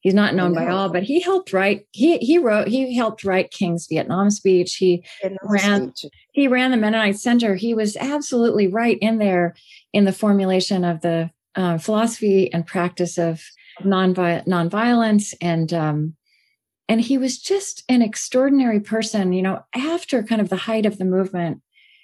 [0.01, 3.51] he's not known by all but he helped write he he wrote he helped write
[3.51, 6.11] king's vietnam speech he vietnam ran speech.
[6.33, 9.55] he ran the mennonite center he was absolutely right in there
[9.93, 13.41] in the formulation of the uh, philosophy and practice of
[13.81, 16.15] nonviolence, nonviolence and um,
[16.87, 19.31] and he was just an extraordinary person.
[19.31, 21.61] You know, after kind of the height of the movement,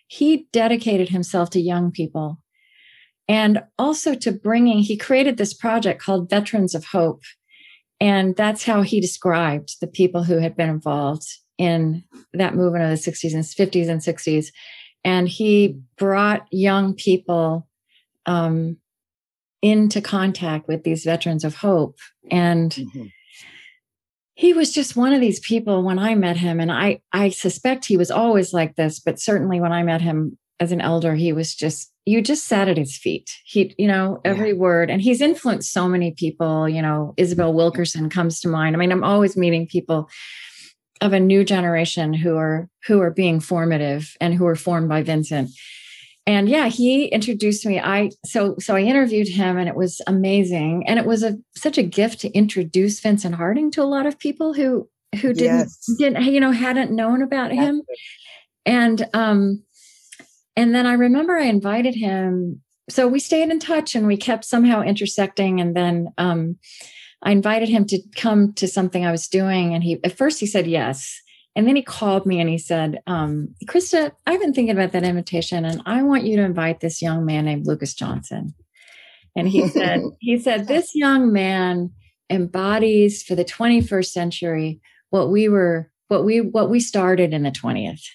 [0.08, 2.42] he dedicated himself to young people
[3.28, 4.80] and also to bringing.
[4.80, 7.24] He created this project called Veterans of Hope,
[8.00, 12.90] and that's how he described the people who had been involved in that movement of
[12.92, 14.48] the 60s and 50s and 60s.
[15.04, 17.68] And he brought young people
[18.26, 18.78] um,
[19.62, 21.98] into contact with these veterans of hope.
[22.30, 23.06] And mm-hmm.
[24.36, 26.60] he was just one of these people when I met him.
[26.60, 30.38] And I, I suspect he was always like this, but certainly when I met him
[30.60, 33.32] as an elder, he was just, you just sat at his feet.
[33.46, 34.58] He, you know, every yeah.
[34.58, 34.90] word.
[34.90, 36.68] And he's influenced so many people.
[36.68, 38.76] You know, Isabel Wilkerson comes to mind.
[38.76, 40.10] I mean, I'm always meeting people
[41.02, 45.04] of a new generation who are who are being formative and who are formed by
[45.04, 45.52] Vincent
[46.28, 50.88] and yeah he introduced me i so so i interviewed him and it was amazing
[50.88, 54.20] and it was a such a gift to introduce vincent harding to a lot of
[54.20, 54.88] people who
[55.22, 55.96] who didn't yes.
[55.98, 57.82] didn't you know hadn't known about him
[58.66, 59.64] and um
[60.58, 64.44] and then i remember i invited him so we stayed in touch and we kept
[64.44, 66.58] somehow intersecting and then um
[67.24, 70.46] i invited him to come to something i was doing and he at first he
[70.46, 71.22] said yes
[71.58, 75.04] and then he called me and he said, um, Krista, I've been thinking about that
[75.04, 78.54] invitation and I want you to invite this young man named Lucas Johnson.
[79.36, 81.90] And he said, he said, this young man
[82.30, 87.50] embodies for the 21st century what we were, what we, what we started in the
[87.50, 88.06] 20th.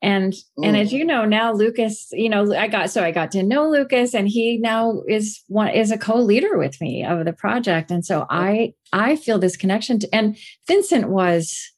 [0.00, 0.64] And mm.
[0.64, 0.98] and as mm.
[0.98, 4.28] you know now lucas you know i got so i got to know lucas and
[4.28, 8.72] he now is one is a co-leader with me of the project and so i
[8.92, 11.72] i feel this connection to and vincent was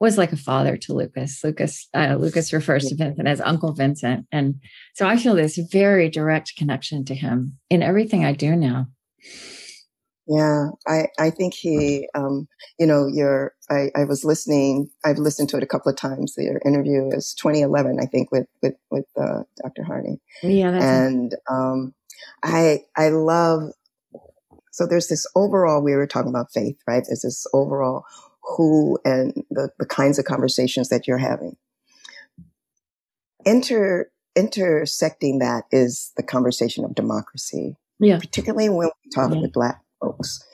[0.00, 4.26] was like a father to lucas lucas uh, lucas refers to vincent as uncle vincent
[4.30, 4.60] and
[4.94, 8.86] so i feel this very direct connection to him in everything i do now
[10.26, 12.46] yeah, I, I think he, um,
[12.78, 16.34] you know, your, I, I was listening, I've listened to it a couple of times.
[16.38, 19.82] Your interview is 2011, I think, with, with, with, uh, Dr.
[19.82, 20.20] Harding.
[20.42, 20.70] Yeah.
[20.70, 21.94] and, um,
[22.44, 23.72] I, I love,
[24.70, 27.02] so there's this overall, we were talking about faith, right?
[27.06, 28.04] There's this overall
[28.56, 31.56] who and the, the kinds of conversations that you're having.
[33.44, 37.76] Inter, intersecting that is the conversation of democracy.
[37.98, 38.18] Yeah.
[38.18, 39.40] Particularly when we talk yeah.
[39.40, 40.44] with black folks.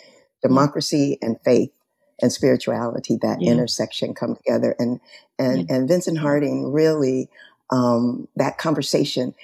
[0.43, 1.73] Democracy and faith
[2.21, 3.51] and spirituality, that yeah.
[3.51, 4.77] intersection come together.
[4.79, 5.01] And
[5.39, 5.77] and yeah.
[5.77, 7.29] and Vincent Harding really
[7.71, 9.35] um, that conversation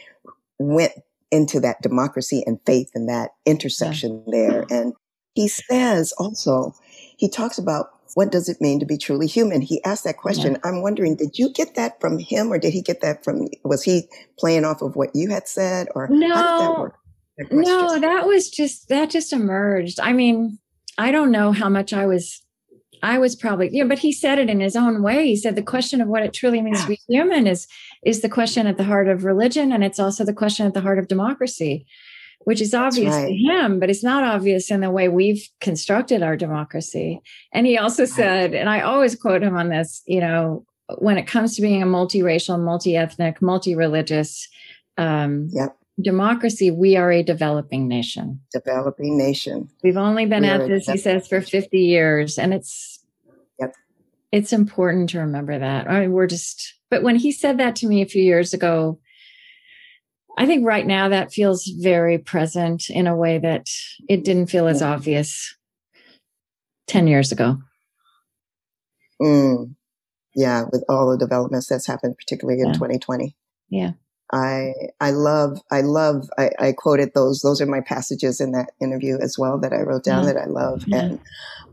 [0.59, 0.93] went
[1.31, 4.33] into that democracy and faith and that intersection yeah.
[4.33, 4.67] there.
[4.71, 4.93] And
[5.35, 6.75] he says also,
[7.17, 9.61] he talks about what does it mean to be truly human?
[9.61, 10.53] He asked that question.
[10.53, 10.59] Yeah.
[10.63, 13.83] I'm wondering, did you get that from him or did he get that from, was
[13.83, 16.99] he playing off of what you had said or no, how did that work?
[17.51, 19.99] No, that was just that just emerged.
[20.01, 20.59] I mean,
[20.99, 22.45] I don't know how much I was
[23.03, 25.27] I was probably, yeah, but he said it in his own way.
[25.27, 26.85] He said the question of what it truly means yeah.
[26.85, 27.67] to be human is
[28.05, 30.81] is the question at the heart of religion, and it's also the question at the
[30.81, 31.87] heart of democracy,
[32.41, 33.29] which is obvious right.
[33.29, 37.21] to him, but it's not obvious in the way we've constructed our democracy.
[37.53, 40.65] And he also said, and I always quote him on this, you know,
[40.99, 44.49] when it comes to being a multiracial, multi-ethnic, multi-religious
[44.97, 48.41] um, yep democracy, we are a developing nation.
[48.53, 49.69] Developing nation.
[49.83, 52.39] We've only been we at this, he says, for 50 years.
[52.39, 53.05] And it's
[53.59, 53.75] yep.
[54.33, 55.89] it's important to remember that.
[55.89, 59.01] I mean, we're just but when he said that to me a few years ago,
[60.37, 63.67] I think right now that feels very present in a way that
[64.09, 65.57] it didn't feel as obvious
[66.89, 67.59] 10 years ago.
[69.23, 69.75] Mm.
[70.35, 72.73] Yeah, with all the developments that's happened, particularly in yeah.
[72.73, 73.37] 2020.
[73.69, 73.93] Yeah.
[74.33, 78.71] I I love I love I, I, quoted those those are my passages in that
[78.81, 80.33] interview as well that I wrote down yeah.
[80.33, 80.85] that I love.
[80.87, 80.99] Yeah.
[81.01, 81.21] and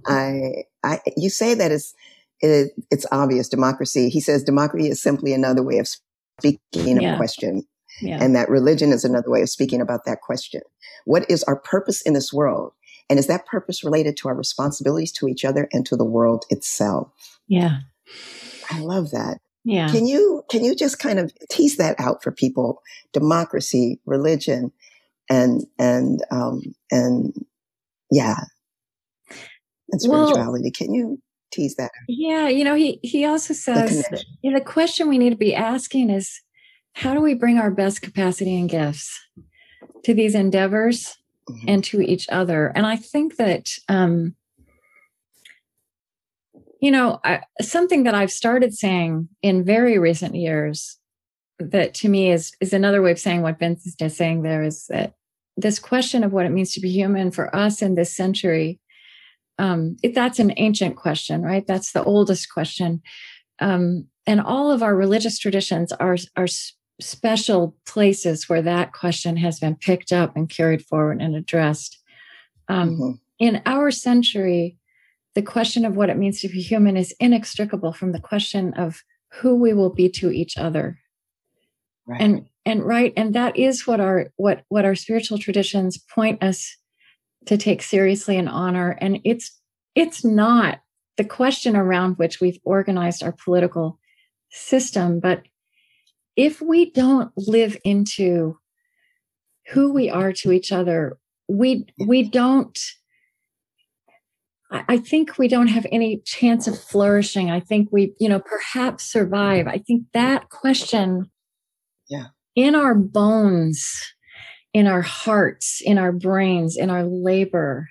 [0.06, 1.94] I I you say that it's
[2.42, 4.10] it, it's obvious democracy.
[4.10, 7.14] He says democracy is simply another way of speaking yeah.
[7.14, 7.66] a question
[8.02, 10.62] and that religion is another way of speaking about that question.
[11.06, 12.74] What is our purpose in this world?
[13.10, 16.46] And is that purpose related to our responsibilities to each other and to the world
[16.50, 17.40] itself?
[17.48, 17.80] Yeah.
[18.72, 19.88] I love that yeah.
[19.89, 22.82] Can you can you just kind of tease that out for people?
[23.13, 24.71] Democracy, religion,
[25.30, 27.34] and and um and
[28.10, 28.38] yeah,
[29.89, 30.63] and spirituality.
[30.63, 31.21] Well, can you
[31.52, 31.86] tease that?
[31.86, 32.06] Out?
[32.08, 35.36] Yeah, you know, he he also says the, you know, the question we need to
[35.36, 36.41] be asking is
[36.93, 39.17] how do we bring our best capacity and gifts
[40.04, 41.17] to these endeavors
[41.50, 41.65] mm-hmm.
[41.67, 42.71] and to each other?
[42.76, 44.36] And I think that um
[46.82, 50.98] you know, I, something that I've started saying in very recent years
[51.60, 54.63] that to me is is another way of saying what Vince is just saying there
[54.63, 55.13] is that
[55.56, 58.80] this question of what it means to be human for us in this century,
[59.60, 61.67] um, it, that's an ancient question, right?
[61.67, 63.02] That's the oldest question.
[63.60, 66.48] Um, and all of our religious traditions are, are
[67.00, 72.00] special places where that question has been picked up and carried forward and addressed.
[72.67, 73.12] Um, mm-hmm.
[73.39, 74.78] In our century,
[75.36, 79.04] the question of what it means to be human is inextricable from the question of
[79.39, 81.00] who we will be to each other.
[82.08, 82.20] Right.
[82.20, 86.76] and and right and that is what our what what our spiritual traditions point us
[87.46, 88.98] to take seriously and honor.
[89.00, 89.58] And it's
[89.96, 90.80] it's not
[91.17, 94.00] the question around which we've organized our political
[94.50, 95.44] system but
[96.36, 98.58] if we don't live into
[99.70, 101.17] who we are to each other
[101.48, 102.80] we we don't
[104.72, 107.52] I think we don't have any chance of flourishing.
[107.52, 109.68] I think we, you know, perhaps survive.
[109.68, 111.30] I think that question
[112.10, 112.28] yeah.
[112.56, 114.14] in our bones,
[114.74, 117.90] in our hearts, in our brains, in our labor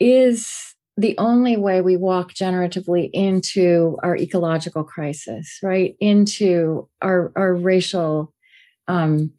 [0.00, 5.96] is the only way we walk generatively into our ecological crisis, right?
[6.00, 8.32] Into our, our racial,
[8.88, 9.32] um,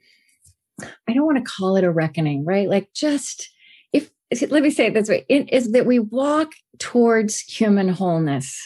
[1.08, 2.70] I don't want to call it a reckoning, right?
[2.70, 3.50] Like just
[4.50, 8.60] let me say it this way it is that we walk towards human wholeness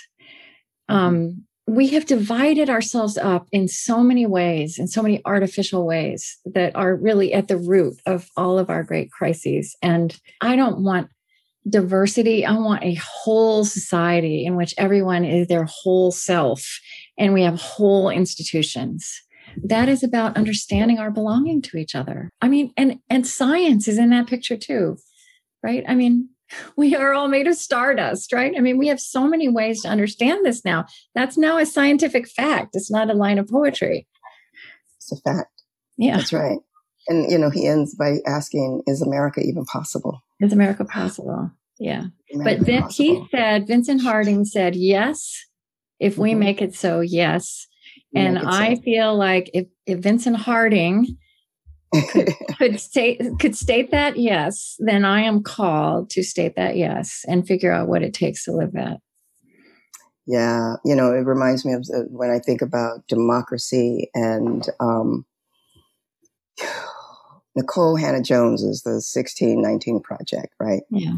[0.89, 0.95] mm-hmm.
[0.95, 6.37] um, we have divided ourselves up in so many ways in so many artificial ways
[6.45, 10.83] that are really at the root of all of our great crises and i don't
[10.83, 11.09] want
[11.67, 12.45] diversity.
[12.45, 16.79] I want a whole society in which everyone is their whole self
[17.17, 19.21] and we have whole institutions.
[19.63, 22.29] That is about understanding our belonging to each other.
[22.41, 24.97] I mean, and and science is in that picture too,
[25.63, 25.83] right?
[25.87, 26.29] I mean,
[26.77, 28.53] we are all made of stardust, right?
[28.55, 30.85] I mean, we have so many ways to understand this now.
[31.15, 32.75] That's now a scientific fact.
[32.75, 34.07] It's not a line of poetry.
[34.97, 35.63] It's a fact.
[35.97, 36.17] Yeah.
[36.17, 36.59] That's right.
[37.07, 40.21] And, you know, he ends by asking, is America even possible?
[40.39, 41.51] Is America possible?
[41.79, 42.05] Yeah.
[42.33, 43.15] America but then possible?
[43.15, 45.45] he said, Vincent Harding said, yes,
[45.99, 46.39] if we mm-hmm.
[46.39, 47.67] make it so, yes.
[48.13, 48.81] and I so.
[48.81, 51.17] feel like if, if Vincent Harding
[51.93, 57.25] could, could state could state that yes, then I am called to state that yes
[57.27, 58.97] and figure out what it takes to live that.
[60.25, 65.25] Yeah, you know, it reminds me of the, when I think about democracy and um,
[67.57, 70.83] Nikole Hannah-Jones is the 1619 Project, right?
[70.91, 71.15] Yeah.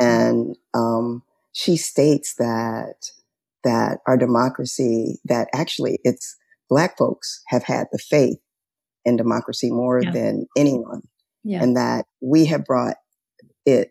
[0.00, 1.22] And um,
[1.52, 3.10] she states that
[3.64, 6.36] that our democracy, that actually it's
[6.68, 8.38] black folks have had the faith
[9.04, 10.10] in democracy more yeah.
[10.10, 11.02] than anyone.
[11.42, 11.62] Yeah.
[11.62, 12.96] And that we have brought
[13.66, 13.90] it.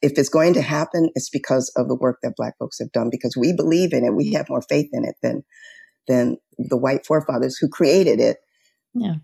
[0.00, 3.08] If it's going to happen, it's because of the work that black folks have done,
[3.10, 4.14] because we believe in it.
[4.14, 5.44] We have more faith in it than,
[6.08, 8.38] than the white forefathers who created it.
[8.94, 9.16] Yeah.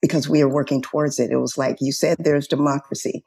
[0.00, 1.30] Because we are working towards it.
[1.30, 3.24] It was like, you said there's democracy.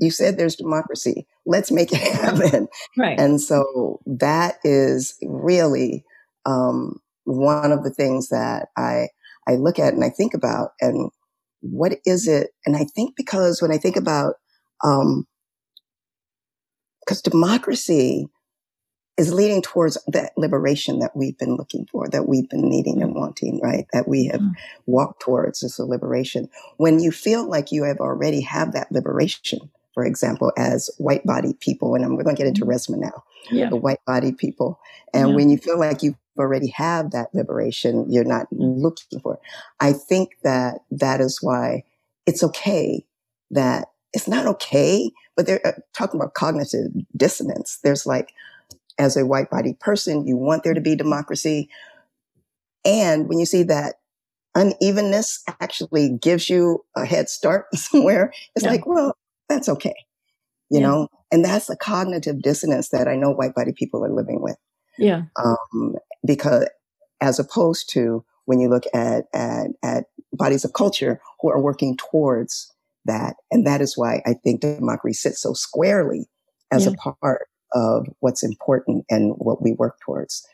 [0.00, 1.26] You said there's democracy.
[1.46, 2.68] Let's make it happen.
[2.96, 3.18] Right.
[3.18, 6.04] And so that is really,
[6.46, 9.08] um, one of the things that I,
[9.48, 11.10] I look at and I think about and
[11.60, 12.50] what is it?
[12.66, 14.34] And I think because when I think about,
[14.84, 15.26] um,
[17.00, 18.28] because democracy
[19.16, 23.14] is leading towards that liberation that we've been looking for, that we've been needing and
[23.14, 23.86] wanting, right?
[23.92, 24.52] That we have mm.
[24.86, 26.48] walked towards as a liberation.
[26.76, 31.58] When you feel like you have already have that liberation, for example, as white bodied
[31.58, 32.92] people, and we're going to get into mm-hmm.
[32.92, 33.68] Resmaa now, yeah.
[33.68, 34.78] the white bodied people.
[35.12, 35.34] And yeah.
[35.34, 38.06] when you feel like you already have that liberation.
[38.10, 39.40] You're not looking for it.
[39.80, 41.84] I think that that is why
[42.26, 43.04] it's okay
[43.50, 47.78] that it's not okay, but they're uh, talking about cognitive dissonance.
[47.82, 48.32] There's like,
[48.98, 51.68] as a white body person, you want there to be democracy.
[52.84, 53.96] And when you see that
[54.54, 58.70] unevenness actually gives you a head start somewhere, it's yeah.
[58.70, 59.16] like, well,
[59.48, 59.94] that's okay.
[60.70, 60.86] You yeah.
[60.86, 64.56] know, and that's the cognitive dissonance that I know white body people are living with.
[64.98, 65.22] Yeah.
[65.36, 66.68] Um, because
[67.20, 71.96] as opposed to when you look at, at, at bodies of culture who are working
[71.96, 72.72] towards
[73.04, 73.36] that.
[73.50, 76.26] And that is why I think democracy sits so squarely
[76.70, 76.92] as yeah.
[76.92, 80.46] a part of what's important and what we work towards.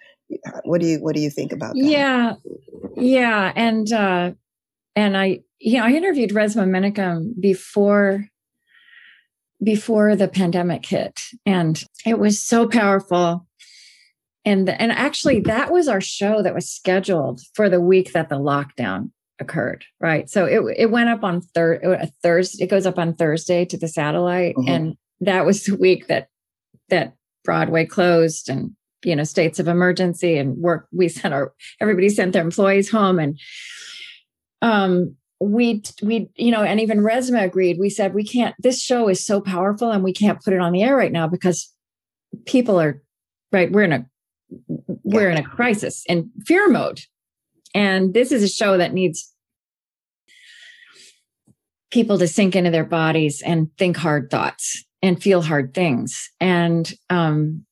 [0.64, 1.84] What do you what do you think about that?
[1.84, 2.34] Yeah.
[2.96, 3.52] Yeah.
[3.54, 4.32] And uh
[4.96, 8.26] and I you know, I interviewed Resmaa Menakem before
[9.62, 13.46] before the pandemic hit and it was so powerful
[14.44, 18.38] and and actually that was our show that was scheduled for the week that the
[18.38, 23.14] lockdown occurred right so it it went up on third thursday it goes up on
[23.14, 24.68] thursday to the satellite mm-hmm.
[24.68, 26.28] and that was the week that
[26.88, 27.14] that
[27.44, 28.70] broadway closed and
[29.04, 33.18] you know states of emergency and work we sent our everybody sent their employees home
[33.18, 33.38] and
[34.62, 39.08] um we we you know and even resmaa agreed we said we can't this show
[39.08, 41.72] is so powerful and we can't put it on the air right now because
[42.46, 43.02] people are
[43.52, 44.06] right we're in a
[45.02, 47.00] we're in a crisis and fear mode.
[47.74, 49.32] And this is a show that needs
[51.90, 56.30] people to sink into their bodies and think hard thoughts and feel hard things.
[56.40, 57.64] And um,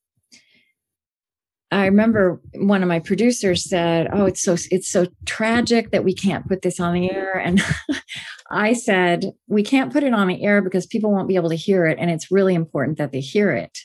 [1.73, 6.15] I remember one of my producers said, "Oh, it's so it's so tragic that we
[6.15, 7.63] can't put this on the air." And
[8.51, 11.57] I said, "We can't put it on the air because people won't be able to
[11.57, 13.79] hear it, and it's really important that they hear it."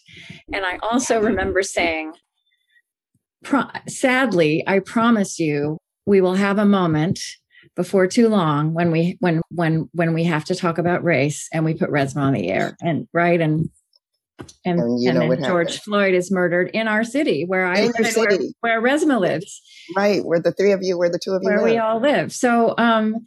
[0.54, 2.12] And I also remember saying,
[3.44, 7.20] pro- sadly, I promise you, we will have a moment
[7.76, 11.64] before too long when we when when when we have to talk about race and
[11.64, 13.70] we put Resmaa on the air and right and
[14.66, 15.84] and, and, and then George happened.
[15.84, 19.62] Floyd is murdered in our city where I live, where, where Resmaa lives.
[19.96, 21.72] Right, where the three of you, where the two of you, where live.
[21.72, 22.32] we all live.
[22.32, 23.26] So, um,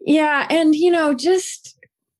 [0.00, 1.76] yeah, and you know, just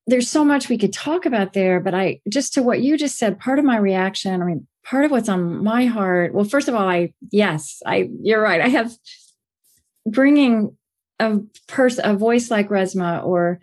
[0.07, 3.17] there's so much we could talk about there, but I just to what you just
[3.17, 4.41] said, part of my reaction.
[4.41, 8.07] I mean, part of what's on my heart well first of all i yes i
[8.21, 8.91] you're right i have
[10.05, 10.77] bringing
[11.19, 13.59] a person a voice like Resmaa or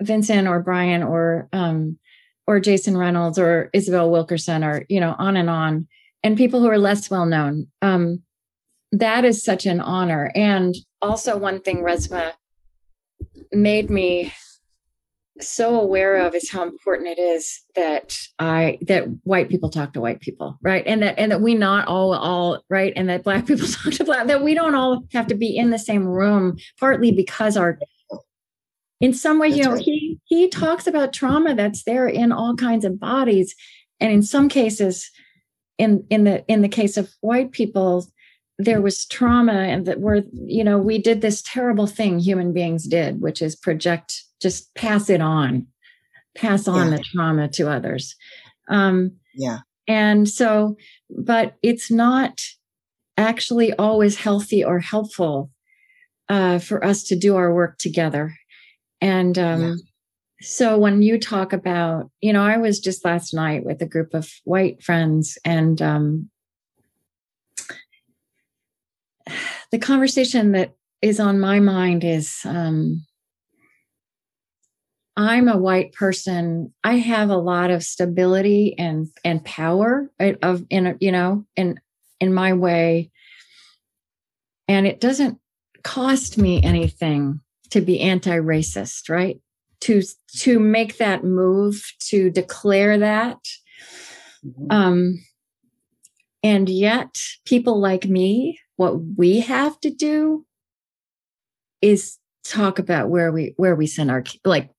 [0.00, 1.98] vincent or bryan or um
[2.46, 5.88] or jason reynolds or isabel wilkerson or you know on and on
[6.22, 8.22] and people who are less well known um
[8.92, 12.32] that is such an honor and also one thing Resmaa
[13.52, 14.32] made me
[15.40, 20.00] so aware of is how important it is that I that white people talk to
[20.00, 20.84] white people, right?
[20.86, 24.04] And that and that we not all all right, and that black people talk to
[24.04, 27.78] black that we don't all have to be in the same room, partly because our
[29.00, 29.82] in some way, that's you know, right.
[29.82, 33.54] he he talks about trauma that's there in all kinds of bodies.
[34.00, 35.10] And in some cases,
[35.78, 38.06] in in the in the case of white people,
[38.58, 42.86] there was trauma and that we're, you know, we did this terrible thing human beings
[42.86, 45.66] did, which is project just pass it on,
[46.34, 46.96] pass on yeah.
[46.96, 48.14] the trauma to others.
[48.68, 49.58] Um, yeah.
[49.86, 50.76] And so,
[51.10, 52.42] but it's not
[53.16, 55.50] actually always healthy or helpful
[56.28, 58.34] uh, for us to do our work together.
[59.00, 59.74] And um, yeah.
[60.40, 64.14] so when you talk about, you know, I was just last night with a group
[64.14, 66.30] of white friends and um,
[69.72, 73.04] the conversation that is on my mind is um,
[75.18, 76.72] I'm a white person.
[76.84, 81.80] I have a lot of stability and and power of in you know in
[82.20, 83.10] in my way,
[84.68, 85.38] and it doesn't
[85.82, 87.40] cost me anything
[87.70, 89.40] to be anti-racist, right?
[89.80, 90.02] To
[90.36, 93.38] to make that move to declare that,
[94.46, 94.66] mm-hmm.
[94.70, 95.24] um,
[96.44, 100.46] and yet people like me, what we have to do
[101.82, 104.70] is talk about where we where we send our like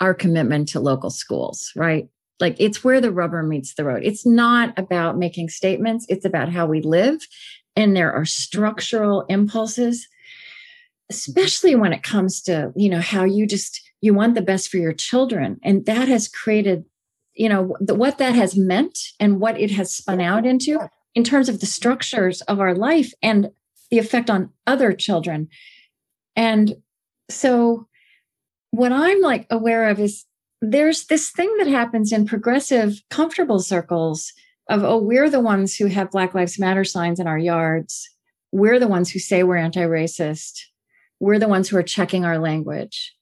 [0.00, 2.08] our commitment to local schools, right?
[2.40, 4.02] Like it's where the rubber meets the road.
[4.04, 7.26] It's not about making statements, it's about how we live.
[7.74, 10.08] And there are structural impulses,
[11.10, 14.76] especially when it comes to, you know, how you just you want the best for
[14.76, 15.58] your children.
[15.64, 16.84] And that has created,
[17.34, 20.78] you know, what that has meant and what it has spun out into
[21.14, 23.50] in terms of the structures of our life and
[23.90, 25.48] the effect on other children.
[26.36, 26.76] And
[27.28, 27.87] so
[28.70, 30.24] what I'm like aware of is
[30.60, 34.32] there's this thing that happens in progressive, comfortable circles
[34.68, 38.08] of, oh, we're the ones who have Black Lives Matter signs in our yards.
[38.52, 40.60] We're the ones who say we're anti racist.
[41.20, 43.14] We're the ones who are checking our language.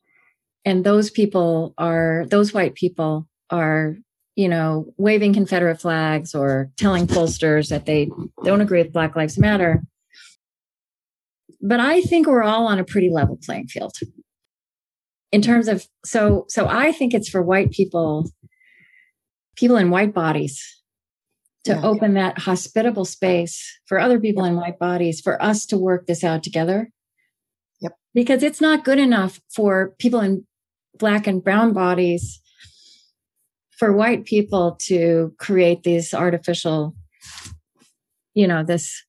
[0.64, 3.96] And those people are, those white people are,
[4.34, 8.10] you know, waving Confederate flags or telling pollsters that they
[8.44, 9.82] don't agree with Black Lives Matter.
[11.62, 13.94] But I think we're all on a pretty level playing field
[15.32, 18.30] in terms of so so i think it's for white people
[19.56, 20.76] people in white bodies
[21.66, 21.82] to yeah.
[21.82, 26.22] open that hospitable space for other people in white bodies for us to work this
[26.22, 26.90] out together.
[27.80, 27.92] Yep.
[28.14, 30.46] Because it's not good enough for people in
[30.96, 32.40] black and brown bodies
[33.76, 36.94] for white people to create these artificial
[38.32, 39.04] you know this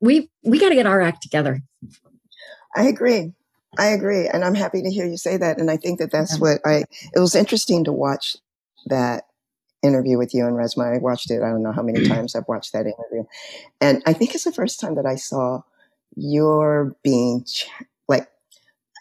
[0.00, 1.60] we we got to get our act together.
[2.74, 3.32] I agree
[3.78, 4.28] I agree.
[4.28, 5.58] And I'm happy to hear you say that.
[5.58, 8.36] And I think that that's what I, it was interesting to watch
[8.86, 9.24] that
[9.82, 10.96] interview with you and Resmaa.
[10.96, 11.42] I watched it.
[11.42, 13.24] I don't know how many times I've watched that interview.
[13.80, 15.62] And I think it's the first time that I saw
[16.16, 17.68] your being ch-
[18.08, 18.28] like,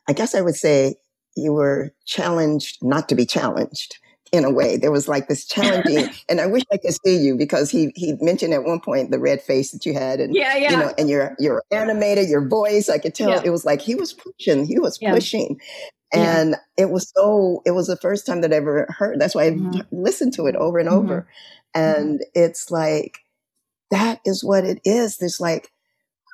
[0.07, 0.95] I guess I would say
[1.35, 3.97] you were challenged not to be challenged
[4.31, 4.77] in a way.
[4.77, 8.13] There was like this challenging, and I wish I could see you because he he
[8.21, 10.93] mentioned at one point the red face that you had, and yeah, yeah, you know,
[10.97, 12.89] and your your animated, your voice.
[12.89, 13.41] I could tell yeah.
[13.43, 15.13] it was like he was pushing, he was yeah.
[15.13, 15.59] pushing,
[16.13, 16.85] and yeah.
[16.85, 17.61] it was so.
[17.65, 19.19] It was the first time that I ever heard.
[19.19, 19.81] That's why I mm-hmm.
[19.91, 20.97] listened to it over and mm-hmm.
[20.97, 21.27] over,
[21.73, 22.41] and mm-hmm.
[22.41, 23.19] it's like
[23.91, 25.17] that is what it is.
[25.17, 25.71] There's like.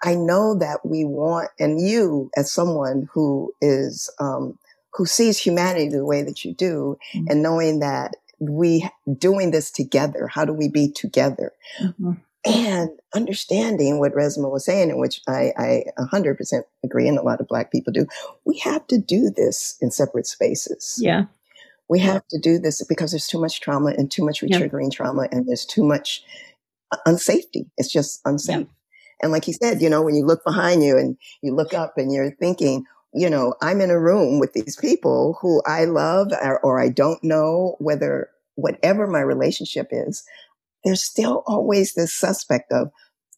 [0.04, 4.60] I know that we want, and you as someone who is um,
[4.98, 7.28] who sees humanity the way that you do mm-hmm.
[7.30, 8.88] and knowing that we
[9.18, 12.14] doing this together how do we be together mm-hmm.
[12.45, 17.39] and understanding what resmaa was saying in which I, I 100% agree and a lot
[17.39, 18.08] of black people do
[18.45, 21.26] we have to do this in separate spaces yeah
[21.89, 24.98] we have to do this because there's too much trauma and too much retriggering yeah.
[24.98, 26.24] trauma and there's too much
[27.06, 28.66] unsafety it's just unsafe yeah.
[29.22, 31.98] and like he said you know when you look behind you and you look up
[31.98, 36.32] and you're thinking you know, I'm in a room with these people who I love
[36.41, 40.24] or, or I don't know whether whatever my relationship is,
[40.84, 42.89] there's still always this suspect of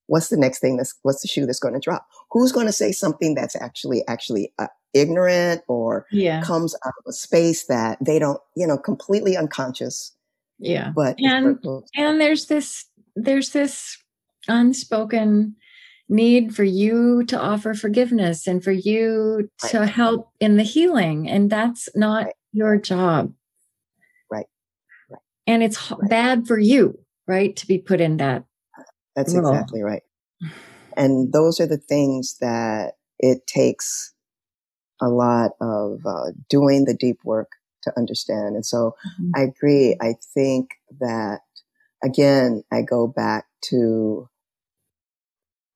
[0.07, 2.07] what's the next thing that's what's the shoe that's going to drop?
[2.31, 6.41] Who's going to say something that's actually actually uh, ignorant or yeah.
[6.41, 10.15] comes out of a space that they don't you know completely unconscious
[10.59, 10.91] yeah.
[10.95, 11.59] but and
[11.95, 13.97] and there's this there's this
[14.47, 15.55] unspoken
[16.09, 21.29] need for you to offer forgiveness and for you to help in the healing.
[21.29, 22.35] And that's not right.
[22.51, 23.33] your job.
[24.31, 24.47] Right.
[25.09, 25.21] right.
[25.45, 26.09] And it's right.
[26.09, 27.55] bad for you, right?
[27.55, 28.43] To be put in that.
[29.15, 29.51] That's role.
[29.51, 30.03] exactly right.
[30.97, 34.13] And those are the things that it takes
[35.01, 37.51] a lot of uh, doing the deep work
[37.83, 38.55] to understand.
[38.55, 39.31] And so mm-hmm.
[39.33, 39.95] I agree.
[40.01, 41.39] I think that
[42.03, 44.29] again, I go back to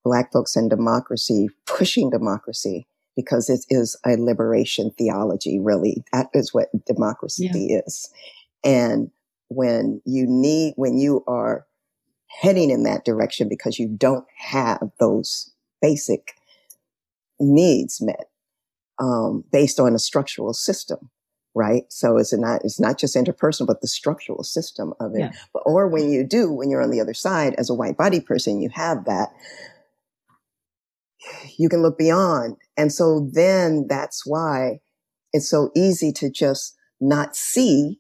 [0.04, 6.04] black folks and democracy, pushing democracy because it is a liberation theology, really.
[6.12, 7.82] That is what democracy yeah.
[7.86, 8.10] is.
[8.64, 9.12] And
[9.50, 11.66] when you need, when you are
[12.42, 15.52] heading in that direction because you don't have those
[15.82, 16.34] basic
[17.40, 18.30] needs met,
[19.00, 21.10] um, based on a structural system,
[21.54, 21.84] right?
[21.90, 25.20] So it's not it's not just interpersonal, but the structural system of it.
[25.20, 25.32] Yeah.
[25.54, 28.20] But or when you do, when you're on the other side as a white body
[28.20, 29.30] person, you have that.
[31.58, 34.80] You can look beyond, and so then that's why
[35.32, 38.00] it's so easy to just not see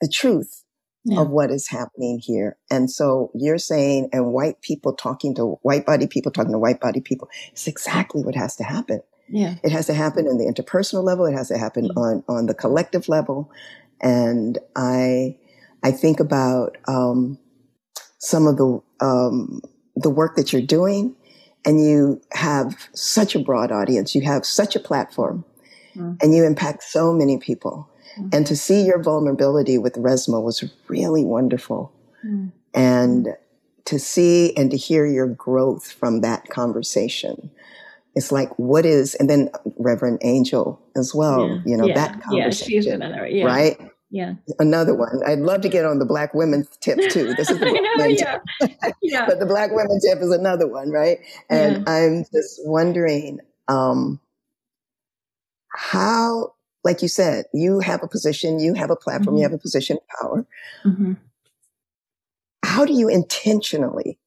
[0.00, 0.64] the truth
[1.04, 1.20] yeah.
[1.20, 2.56] of what is happening here.
[2.70, 6.80] And so you're saying, and white people talking to white body people talking to white
[6.80, 9.02] body people, it's exactly what has to happen.
[9.28, 9.56] Yeah.
[9.62, 11.26] It has to happen in the interpersonal level.
[11.26, 11.92] It has to happen yeah.
[11.96, 13.50] on, on the collective level.
[14.00, 15.38] And I,
[15.82, 17.38] I think about, um,
[18.18, 19.62] some of the, um,
[19.96, 21.16] the work that you're doing
[21.64, 24.14] and you have such a broad audience.
[24.14, 25.44] You have such a platform
[25.94, 26.20] mm.
[26.22, 27.88] and you impact so many people.
[28.18, 28.34] Mm.
[28.34, 31.92] And to see your vulnerability with Resmaa was really wonderful.
[32.24, 32.52] Mm.
[32.74, 33.28] And
[33.84, 37.50] to see and to hear your growth from that conversation
[38.14, 41.58] it's like what is and then reverend angel as well yeah.
[41.64, 41.94] you know yeah.
[41.94, 43.78] that conversation yeah, she's another, right
[44.12, 47.58] yeah another one i'd love to get on the black women's tip too this is
[47.58, 47.64] the
[47.96, 48.38] know, yeah.
[49.02, 49.26] yeah.
[49.28, 51.18] but the black women tip is another one right
[51.50, 54.20] and i'm just wondering um
[55.74, 56.52] how
[56.84, 59.38] like you said you have a position you have a platform mm-hmm.
[59.38, 60.46] you have a position of power
[60.84, 61.14] mm-hmm.
[62.64, 64.18] how do you intentionally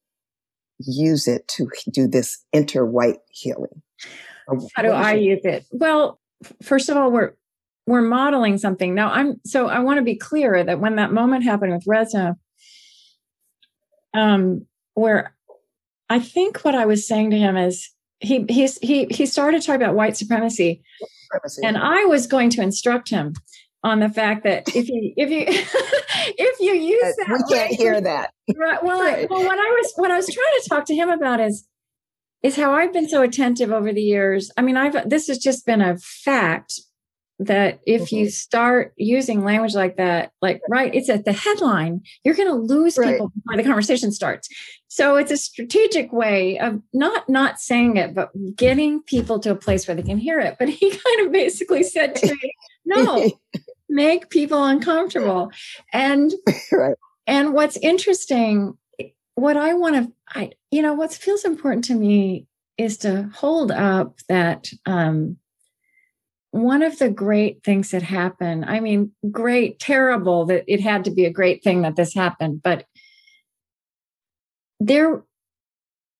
[0.78, 3.82] use it to do this inter-white healing?
[4.74, 5.66] How do I use it?
[5.72, 6.20] Well,
[6.62, 7.32] first of all, we're
[7.86, 8.94] we're modeling something.
[8.94, 12.34] Now I'm so I want to be clear that when that moment happened with Resmaa,
[14.14, 15.34] um, where
[16.08, 19.82] I think what I was saying to him is he he's he he started talking
[19.82, 20.82] about white supremacy.
[21.32, 21.62] supremacy.
[21.64, 23.34] And I was going to instruct him
[23.86, 25.44] on the fact that if you if you
[26.38, 29.24] if you use that we can't way, hear that right well, right.
[29.24, 31.68] I, well what i was what i was trying to talk to him about is
[32.42, 35.66] is how i've been so attentive over the years i mean i've this has just
[35.66, 36.80] been a fact
[37.38, 38.16] that if mm-hmm.
[38.16, 42.54] you start using language like that like right it's at the headline you're going to
[42.54, 43.12] lose right.
[43.12, 44.48] people before the conversation starts
[44.88, 49.56] so it's a strategic way of not not saying it but getting people to a
[49.56, 52.54] place where they can hear it but he kind of basically said to me
[52.86, 53.30] no
[53.88, 55.50] make people uncomfortable.
[55.92, 56.32] And
[56.72, 56.96] right.
[57.26, 58.76] and what's interesting,
[59.34, 62.46] what I want to I you know, what feels important to me
[62.78, 65.38] is to hold up that um
[66.50, 71.10] one of the great things that happened, I mean, great, terrible that it had to
[71.10, 72.86] be a great thing that this happened, but
[74.78, 75.22] there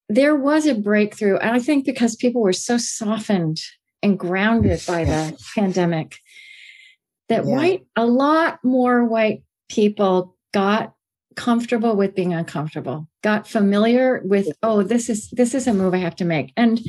[0.08, 3.60] there was a breakthrough and i think because people were so softened
[4.02, 6.20] and grounded by the pandemic
[7.28, 7.54] that yeah.
[7.54, 10.92] white, a lot more white people got
[11.34, 15.98] comfortable with being uncomfortable, got familiar with, oh, this is this is a move I
[15.98, 16.52] have to make.
[16.56, 16.80] And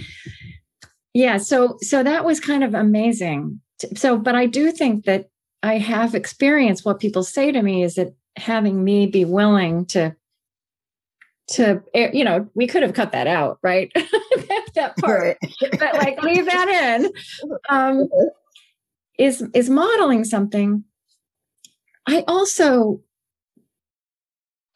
[1.18, 3.60] yeah, so so that was kind of amazing.
[3.96, 5.30] So, but I do think that
[5.64, 10.16] I have experienced what people say to me is that having me be willing to
[11.48, 13.92] to eh, you know we could have cut that out right?
[14.76, 15.40] That part.
[15.80, 17.12] But like leave that in.
[17.68, 18.08] Um
[19.18, 20.84] is is modeling something.
[22.08, 23.02] I also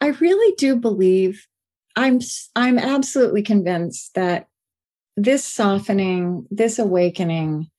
[0.01, 1.45] i really do believe
[1.95, 2.19] i'm
[2.55, 4.47] i'm absolutely convinced that
[5.23, 7.69] this softening this awakening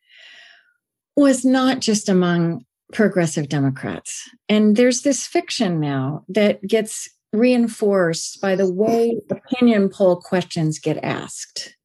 [1.17, 8.55] was not just among progressive democrats and there's this fiction now that gets reinforced by
[8.55, 11.77] the way opinion poll questions get asked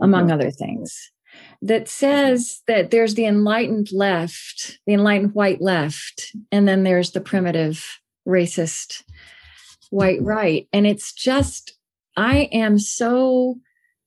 [0.00, 0.32] among mm-hmm.
[0.32, 1.10] other things
[1.62, 7.20] that says that there's the enlightened left, the enlightened white left, and then there's the
[7.20, 9.02] primitive racist
[9.90, 10.68] white right.
[10.72, 11.76] And it's just,
[12.16, 13.56] I am so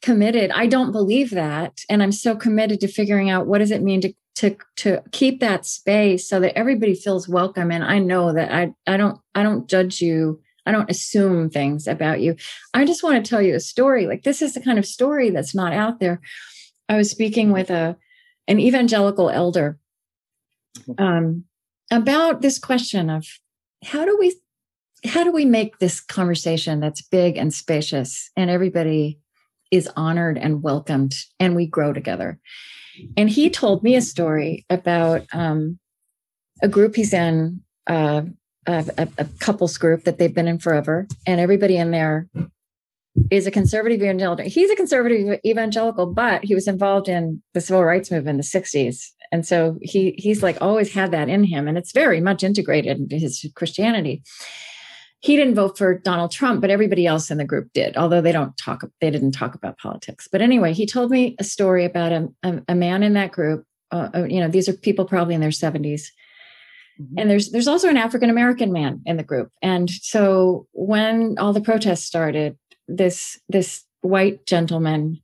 [0.01, 0.51] committed.
[0.51, 1.81] I don't believe that.
[1.89, 5.39] And I'm so committed to figuring out what does it mean to to to keep
[5.39, 7.71] that space so that everybody feels welcome.
[7.71, 10.41] And I know that I I don't I don't judge you.
[10.65, 12.35] I don't assume things about you.
[12.73, 14.07] I just want to tell you a story.
[14.07, 16.21] Like this is the kind of story that's not out there.
[16.87, 17.97] I was speaking with a
[18.47, 19.77] an evangelical elder
[20.97, 21.45] um,
[21.91, 23.27] about this question of
[23.83, 24.35] how do we
[25.05, 29.19] how do we make this conversation that's big and spacious and everybody
[29.71, 32.39] is honored and welcomed and we grow together
[33.17, 35.79] and he told me a story about um,
[36.61, 38.23] a group he's in, uh,
[38.67, 42.27] a, a, couples group that they've been in forever, and everybody in there
[43.31, 44.45] is a conservative evangelical.
[44.45, 48.43] He's a conservative evangelical, but he was involved in the civil rights movement in the
[48.43, 49.03] 60s.
[49.31, 52.99] And so he he's like always had that in him, and it's very much integrated
[52.99, 54.21] into his Christianity.
[55.21, 58.31] He didn't vote for Donald Trump, but everybody else in the group did, although they
[58.31, 60.27] don't talk, they didn't talk about politics.
[60.31, 63.65] But anyway, he told me a story about a, a, a man in that group.
[63.91, 66.07] Uh, uh you know, these are people probably in their 70s
[67.01, 67.17] Mm-hmm.
[67.17, 69.51] And there's there's also an African American man in the group.
[69.61, 72.57] And so when all the protests started,
[72.87, 75.19] this this white gentleman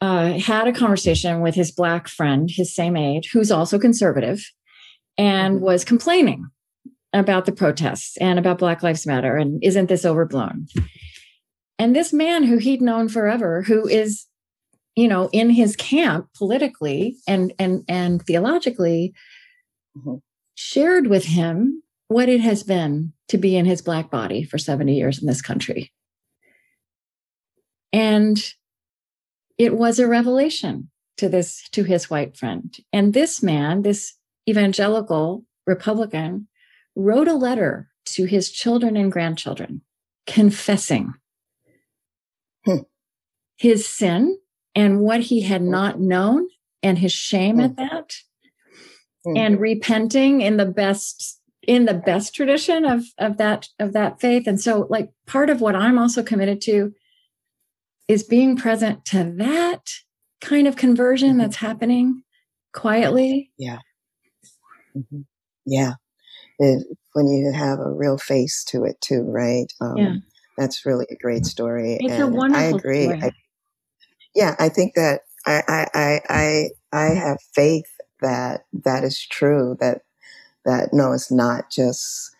[0.00, 4.44] uh, had a conversation with his black friend, his same age, who's also conservative,
[5.18, 5.64] and mm-hmm.
[5.64, 6.46] was complaining
[7.12, 10.66] about the protests and about Black Lives Matter and isn't this overblown?
[11.78, 14.26] And this man who he'd known forever, who is,
[14.94, 19.14] you know, in his camp politically and and and theologically,
[19.96, 20.16] mm-hmm
[20.54, 24.94] shared with him what it has been to be in his black body for 70
[24.94, 25.92] years in this country.
[27.92, 28.38] And
[29.58, 32.74] it was a revelation to this to his white friend.
[32.92, 34.14] And this man, this
[34.48, 36.48] evangelical Republican,
[36.94, 39.82] wrote a letter to his children and grandchildren
[40.26, 41.14] confessing
[42.64, 42.78] hmm.
[43.56, 44.38] his sin
[44.74, 46.48] and what he had not known
[46.82, 47.62] and his shame hmm.
[47.62, 48.16] at that
[49.26, 49.36] mm-hmm.
[49.36, 54.46] and repenting in the best in the best tradition of of that of that faith
[54.46, 56.92] and so like part of what i'm also committed to
[58.08, 59.90] is being present to that
[60.40, 61.38] kind of conversion mm-hmm.
[61.38, 62.22] that's happening
[62.72, 63.78] quietly yeah
[64.96, 65.20] mm-hmm.
[65.64, 65.92] yeah
[66.58, 70.14] it, when you have a real face to it too right um, yeah.
[70.56, 73.32] that's really a great story it's and a wonderful i agree I,
[74.34, 77.92] yeah i think that I, I i i have faith
[78.22, 79.76] that that is true.
[79.80, 80.00] That
[80.64, 82.34] that no, it's not just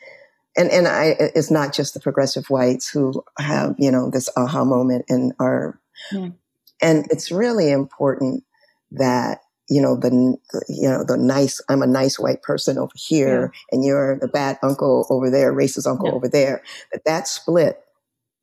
[0.56, 4.64] and and I it's not just the progressive whites who have you know this aha
[4.64, 5.78] moment and are
[6.10, 6.28] yeah.
[6.80, 8.44] and it's really important
[8.92, 10.10] that you know the
[10.68, 13.60] you know the nice I'm a nice white person over here yeah.
[13.70, 16.14] and you're the bad uncle over there racist uncle yeah.
[16.14, 17.82] over there but that split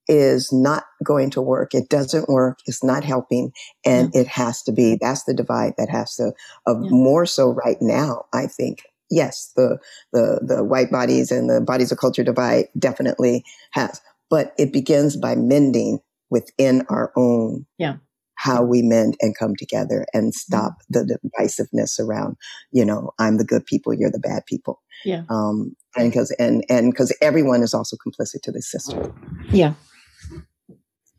[0.09, 1.75] is not going to work.
[1.75, 2.59] It doesn't work.
[2.65, 3.53] It's not helping.
[3.85, 6.33] And it has to be, that's the divide that has to,
[6.67, 6.89] uh, yeah.
[6.89, 8.81] more so right now, I think.
[9.11, 9.77] Yes, the,
[10.11, 14.01] the, the white bodies and the bodies of culture divide definitely has,
[14.31, 15.99] but it begins by mending
[16.31, 17.67] within our own.
[17.77, 17.97] Yeah.
[18.45, 22.37] How we mend and come together and stop the divisiveness around,
[22.71, 24.81] you know, I'm the good people, you're the bad people.
[25.03, 25.23] Yeah.
[25.29, 29.13] Um, and because and and because everyone is also complicit to this system.
[29.51, 29.73] Yeah.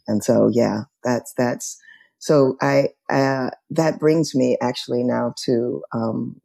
[0.09, 1.79] And so, yeah, that's, that's,
[2.19, 6.41] so I, uh, that brings me actually now to, um,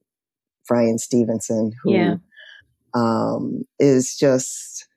[0.67, 2.15] Bryan Stevenson, who, yeah.
[2.93, 4.87] um, is just,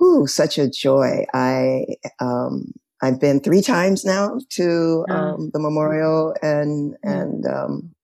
[0.00, 1.26] whoo, such a joy.
[1.34, 1.84] I,
[2.20, 2.72] um,
[3.02, 7.94] I've been three times now to, um, the memorial and, and, um,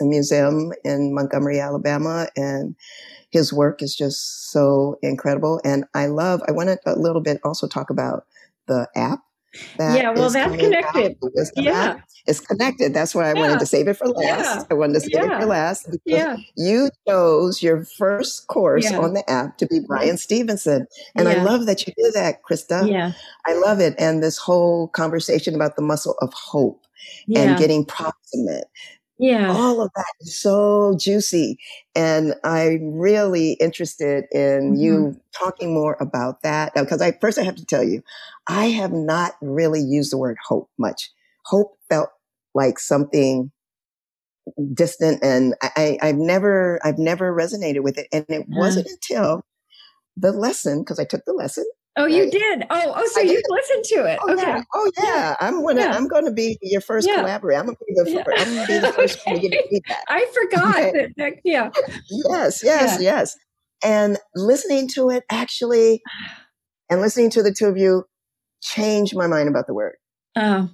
[0.00, 2.74] museum in Montgomery, Alabama, and
[3.30, 5.60] his work is just so incredible.
[5.64, 8.26] And I love, I want to a little bit also talk about
[8.66, 9.20] the app.
[9.78, 11.16] Yeah, well, that's connected.
[11.56, 12.00] Yeah.
[12.26, 12.94] It's connected.
[12.94, 13.40] That's why I yeah.
[13.40, 14.56] wanted to save it for last.
[14.56, 14.64] Yeah.
[14.70, 15.36] I wanted to save yeah.
[15.36, 16.36] it for last because yeah.
[16.56, 20.86] you chose your first course on the app to be Bryan Stevenson.
[21.16, 22.88] And I love that you did that, Krista.
[22.88, 23.12] Yeah.
[23.46, 23.94] I love it.
[23.98, 26.86] And this whole conversation about the muscle of hope
[27.34, 28.64] and getting proximate
[29.22, 29.52] yeah.
[29.52, 31.56] All of that is so juicy.
[31.94, 34.80] And I'm really interested in mm-hmm.
[34.80, 36.74] you talking more about that.
[36.74, 38.02] Because I first I have to tell you,
[38.48, 41.10] I have not really used the word hope much.
[41.46, 42.08] Hope felt
[42.52, 43.52] like something
[44.74, 48.08] distant and I, have never I've never resonated with it.
[48.12, 48.58] And it uh-huh.
[48.58, 49.42] wasn't until
[50.16, 51.64] the lesson, because I took the lesson
[51.96, 52.64] Oh, you did.
[52.70, 53.44] Oh, oh, so I you did.
[53.50, 54.18] listened to it.
[54.22, 54.42] Oh, okay.
[54.42, 54.62] Yeah.
[54.74, 55.36] Oh, yeah.
[55.40, 55.80] I'm gonna.
[55.82, 55.92] Yeah.
[55.94, 57.16] I'm going to be your first yeah.
[57.16, 57.60] collaborator.
[57.60, 58.10] I'm going to be the.
[58.10, 58.24] Yeah.
[58.36, 59.32] I'm to be the first okay.
[59.32, 60.04] one to get feedback.
[60.08, 60.76] I forgot.
[60.76, 61.08] Okay.
[61.18, 61.70] That, yeah.
[62.08, 62.62] Yes.
[62.64, 63.00] Yes.
[63.00, 63.36] Yes.
[63.84, 66.00] And listening to it actually,
[66.88, 68.04] and listening to the two of you,
[68.62, 69.96] changed my mind about the word.
[70.36, 70.70] Oh.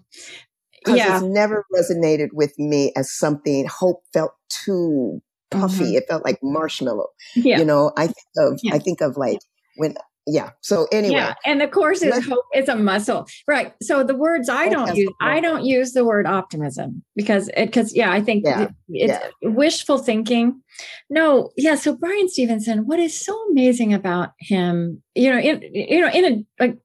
[0.87, 1.17] Yeah.
[1.17, 3.67] It's never resonated with me as something.
[3.67, 4.33] Hope felt
[4.65, 5.85] too puffy.
[5.85, 5.97] Mm-hmm.
[5.97, 7.09] It felt like marshmallow.
[7.35, 7.59] Yeah.
[7.59, 8.61] You know, I think of.
[8.71, 9.41] I think of like
[9.77, 9.97] when
[10.29, 14.15] yeah so anyway yeah and the course is hope it's a muscle right so the
[14.15, 18.21] words i don't use i don't use the word optimism because it because yeah i
[18.21, 18.69] think yeah.
[18.89, 19.13] it's
[19.43, 19.49] yeah.
[19.49, 20.61] wishful thinking
[21.09, 26.01] no yeah so bryan stevenson what is so amazing about him you know in you
[26.01, 26.79] know in a like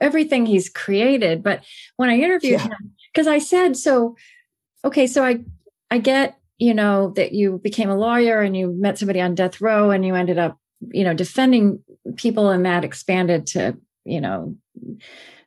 [0.00, 1.64] everything he's created but
[1.96, 2.64] when i interviewed yeah.
[2.64, 4.16] him because i said so
[4.84, 5.38] okay so i
[5.90, 9.60] i get you know, that you became a lawyer and you met somebody on death
[9.60, 10.58] row and you ended up,
[10.90, 11.82] you know, defending
[12.16, 14.56] people and that expanded to, you know,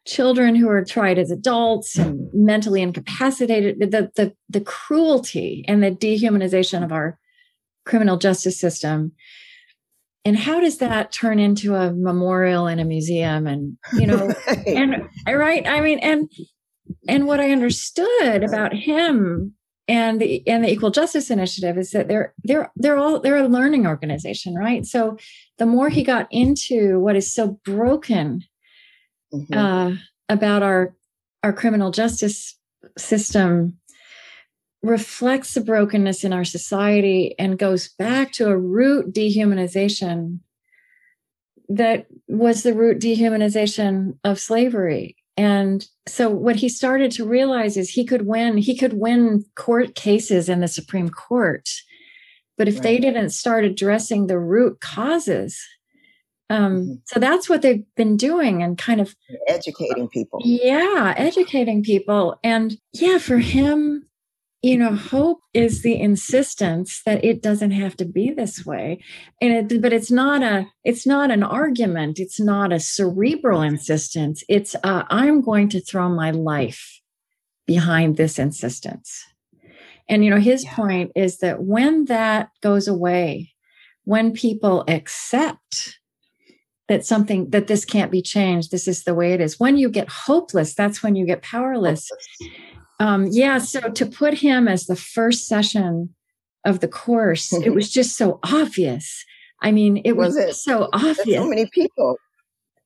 [0.05, 3.79] children who are tried as adults and mentally incapacitated.
[3.79, 7.19] The the the cruelty and the dehumanization of our
[7.85, 9.13] criminal justice system.
[10.25, 14.67] And how does that turn into a memorial and a museum and you know right.
[14.67, 15.67] and right?
[15.67, 16.29] I mean and
[17.07, 19.53] and what i understood about him
[19.87, 23.47] and the and the equal justice initiative is that they're they're they're all they're a
[23.47, 25.17] learning organization right so
[25.57, 28.43] the more he got into what is so broken
[29.33, 29.53] mm-hmm.
[29.53, 29.95] uh,
[30.29, 30.95] about our
[31.43, 32.57] our criminal justice
[32.97, 33.77] system
[34.83, 40.39] reflects the brokenness in our society and goes back to a root dehumanization
[41.69, 47.89] that was the root dehumanization of slavery and so what he started to realize is
[47.89, 51.69] he could win he could win court cases in the supreme court
[52.57, 52.83] but if right.
[52.83, 55.61] they didn't start addressing the root causes
[56.49, 56.93] um, mm-hmm.
[57.05, 59.15] So that's what they've been doing and kind of
[59.47, 60.39] educating people.
[60.43, 62.39] Yeah, educating people.
[62.43, 64.06] And yeah, for him,
[64.63, 68.99] you know, hope is the insistence that it doesn't have to be this way.
[69.39, 72.19] And it, but it's not a, it's not an argument.
[72.19, 74.43] It's not a cerebral insistence.
[74.49, 77.01] It's, I'm going to throw my life
[77.67, 79.23] behind this insistence.
[80.09, 80.73] And, you know, his yeah.
[80.73, 83.53] point is that when that goes away,
[84.05, 85.99] when people accept
[86.87, 89.89] that something that this can't be changed this is the way it is when you
[89.89, 92.09] get hopeless that's when you get powerless
[92.99, 96.13] um, yeah so to put him as the first session
[96.65, 99.23] of the course it was just so obvious.
[99.61, 100.53] I mean it was, was it?
[100.55, 102.17] so obvious That's so many people.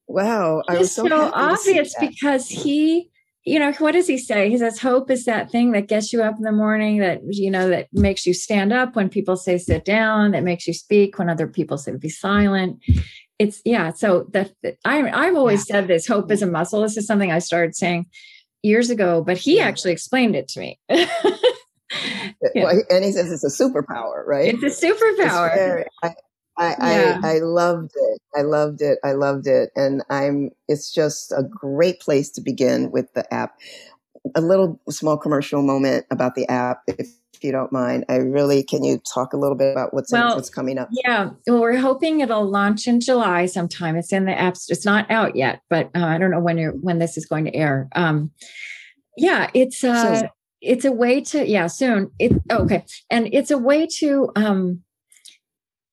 [0.07, 3.09] Wow i was so, so obvious because he
[3.43, 4.49] you know what does he say?
[4.49, 7.49] He says hope is that thing that gets you up in the morning that you
[7.49, 11.17] know that makes you stand up when people say sit down that makes you speak
[11.17, 12.79] when other people say be silent.
[13.39, 14.51] It's yeah so that
[14.85, 15.75] I, i've always yeah.
[15.75, 16.81] said this hope is a muscle.
[16.81, 18.05] This is something i started saying
[18.63, 19.65] years ago but he yeah.
[19.65, 21.07] actually explained it to me yeah.
[22.55, 25.85] well, and he says it's a superpower right it's a superpower it's very,
[26.57, 27.21] I, I, yeah.
[27.23, 28.21] I, I loved it.
[28.35, 28.99] I loved it.
[29.03, 29.71] I loved it.
[29.75, 33.57] And I'm, it's just a great place to begin with the app.
[34.35, 37.09] A little small commercial moment about the app, if
[37.41, 38.05] if you don't mind.
[38.07, 40.89] I really can you talk a little bit about what's well, in, what's coming up?
[40.91, 43.95] Yeah, well, we're hoping it'll launch in July sometime.
[43.95, 44.65] It's in the apps.
[44.69, 47.45] It's not out yet, but uh, I don't know when you're when this is going
[47.45, 47.89] to air.
[47.95, 48.31] Um,
[49.17, 50.29] yeah, it's uh, soon.
[50.61, 52.11] it's a way to yeah soon.
[52.19, 54.83] It oh, okay, and it's a way to um,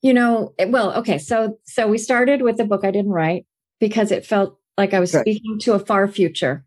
[0.02, 3.46] you know, well, okay, so so we started with the book I didn't write
[3.80, 5.22] because it felt like I was right.
[5.22, 6.64] speaking to a far future.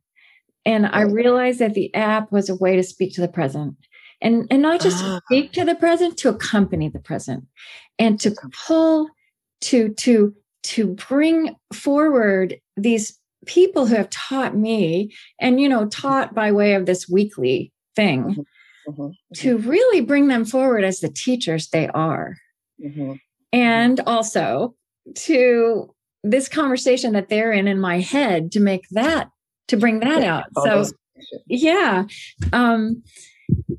[0.63, 3.75] And I realized that the app was a way to speak to the present
[4.21, 5.19] and and not just ah.
[5.25, 7.45] speak to the present to accompany the present
[7.99, 8.35] and to
[8.67, 9.09] pull
[9.61, 16.33] to to to bring forward these people who have taught me and you know taught
[16.35, 18.91] by way of this weekly thing mm-hmm.
[18.91, 19.09] Mm-hmm.
[19.35, 22.37] to really bring them forward as the teachers they are
[22.83, 23.13] mm-hmm.
[23.51, 24.75] and also
[25.15, 25.93] to
[26.23, 29.29] this conversation that they're in in my head to make that
[29.67, 30.85] to bring that yeah, out so
[31.47, 32.05] yeah
[32.53, 33.01] um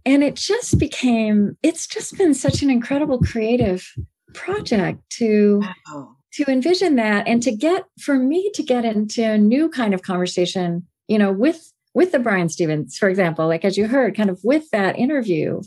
[0.04, 3.92] and it just became it's just been such an incredible creative
[4.34, 5.60] project to
[5.94, 6.16] wow.
[6.32, 10.02] to envision that and to get for me to get into a new kind of
[10.02, 14.30] conversation you know with with the Brian Stevens, for example like as you heard kind
[14.30, 15.60] of with that interview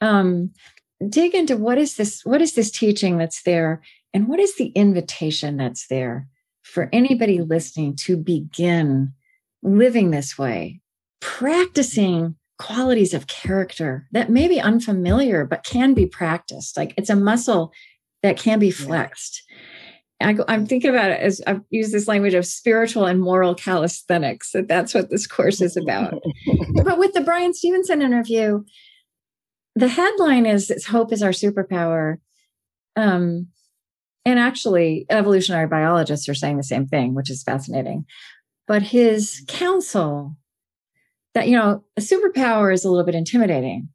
[0.00, 0.50] um
[1.08, 3.82] dig into what is this what is this teaching that's there
[4.14, 6.28] and what is the invitation that's there
[6.62, 9.12] for anybody listening to begin
[9.62, 10.80] living this way
[11.20, 17.16] practicing qualities of character that may be unfamiliar but can be practiced like it's a
[17.16, 17.72] muscle
[18.22, 19.42] that can be flexed
[20.22, 24.52] I am thinking about it as I've used this language of spiritual and moral calisthenics.
[24.52, 26.22] That that's what this course is about.
[26.84, 28.62] but with the Bryan Stevenson interview,
[29.74, 32.18] the headline is "It's hope is our superpower,"
[32.96, 33.48] um,
[34.24, 38.04] and actually, evolutionary biologists are saying the same thing, which is fascinating.
[38.68, 40.36] But his counsel
[41.34, 43.88] that you know a superpower is a little bit intimidating.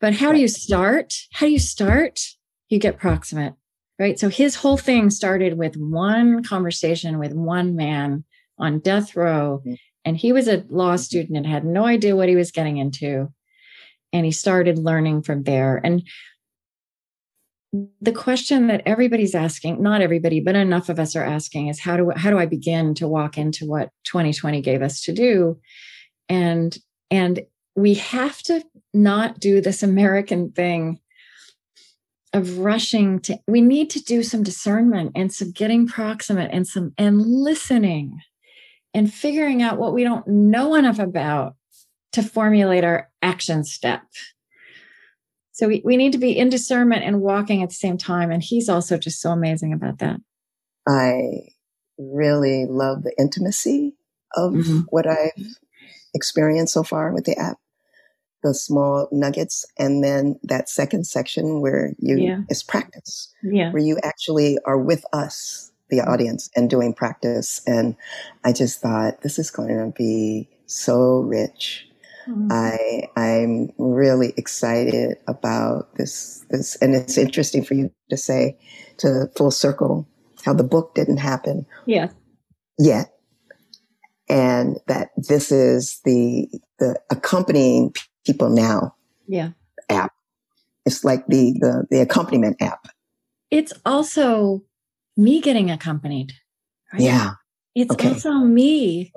[0.00, 1.14] But how do you start?
[1.32, 2.20] How do you start?
[2.68, 3.54] You get proximate
[3.98, 4.18] right?
[4.18, 8.24] So his whole thing started with one conversation with one man
[8.58, 9.74] on death row mm-hmm.
[10.04, 13.28] and he was a law student and had no idea what he was getting into
[14.12, 15.80] and he started learning from there.
[15.82, 16.06] And
[18.00, 21.98] the question that everybody's asking not everybody but enough of us are asking is how
[21.98, 25.58] do how do i begin to walk into what 2020 gave us to do
[26.28, 26.76] and
[27.10, 27.40] and
[27.76, 31.00] we have to not do this American thing
[32.32, 36.92] of rushing to we need to do some discernment and some getting proximate and some
[36.98, 38.18] and listening
[38.94, 41.54] and figuring out what we don't know enough about
[42.12, 44.02] to formulate our action step.
[45.52, 48.30] So we, we need to be in discernment and walking at the same time.
[48.30, 50.20] And he's also just so amazing about that.
[50.86, 51.48] I
[51.98, 53.94] really love the intimacy
[54.34, 54.80] of mm-hmm.
[54.90, 55.32] what i've
[56.14, 57.58] experienced so far with the app
[58.42, 62.40] the small nuggets and then that second section where you yeah.
[62.48, 63.72] is practice yeah.
[63.72, 67.60] where you actually are with us the audience and doing practice.
[67.66, 67.96] And
[68.44, 71.86] i just thought this is going to be so rich.
[72.28, 72.48] Mm-hmm.
[72.50, 78.58] i i'm really excited about this this and it's interesting for you to say
[78.98, 80.06] to full circle
[80.44, 82.10] how the book didn't happen yeah.
[82.78, 83.14] yet
[84.28, 86.48] and that this is the
[86.78, 88.94] the accompanying people now.
[89.26, 89.50] Yeah.
[89.88, 90.12] App.
[90.84, 92.88] It's like the the the accompaniment app.
[93.50, 94.62] It's also
[95.16, 96.34] me getting accompanied
[96.92, 97.02] right?
[97.02, 97.30] yeah.
[97.74, 98.08] It's okay.
[98.08, 99.12] also me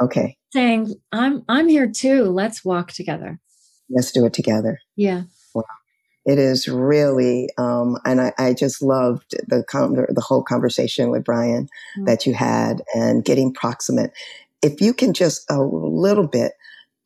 [0.00, 0.36] okay.
[0.52, 2.24] saying i'm i'm here too.
[2.24, 3.40] Let's walk together.
[3.90, 4.78] Let's do it together.
[4.96, 5.22] Yeah.
[6.28, 9.64] It is really um and i, I just loved the
[10.14, 12.04] the whole conversation with bryan mm-hmm.
[12.04, 14.12] that you had and getting proximate
[14.62, 16.52] if you can just a little bit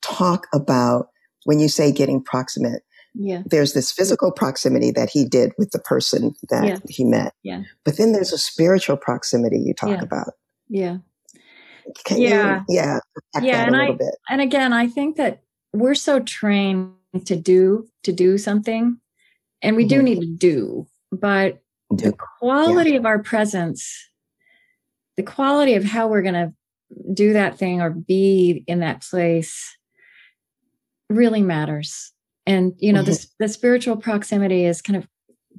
[0.00, 1.08] talk about
[1.44, 2.82] when you say getting proximate,
[3.14, 3.42] yeah.
[3.46, 6.78] there's this physical proximity that he did with the person that yeah.
[6.88, 7.34] he met.
[7.42, 7.62] Yeah.
[7.84, 10.02] But then there's a spiritual proximity you talk yeah.
[10.02, 10.32] about.
[10.68, 10.98] Yeah.
[12.04, 12.62] Can yeah.
[12.68, 12.98] You, yeah.
[13.40, 13.66] Yeah.
[13.66, 14.14] And I, bit.
[14.30, 15.42] and again, I think that
[15.72, 16.92] we're so trained
[17.24, 18.98] to do, to do something
[19.62, 19.88] and we mm-hmm.
[19.88, 22.96] do need to do, but the quality yeah.
[22.96, 24.08] of our presence,
[25.16, 26.52] the quality of how we're going to
[27.12, 29.76] do that thing or be in that place
[31.08, 32.12] really matters
[32.46, 33.06] and you know mm-hmm.
[33.06, 35.06] this the spiritual proximity is kind of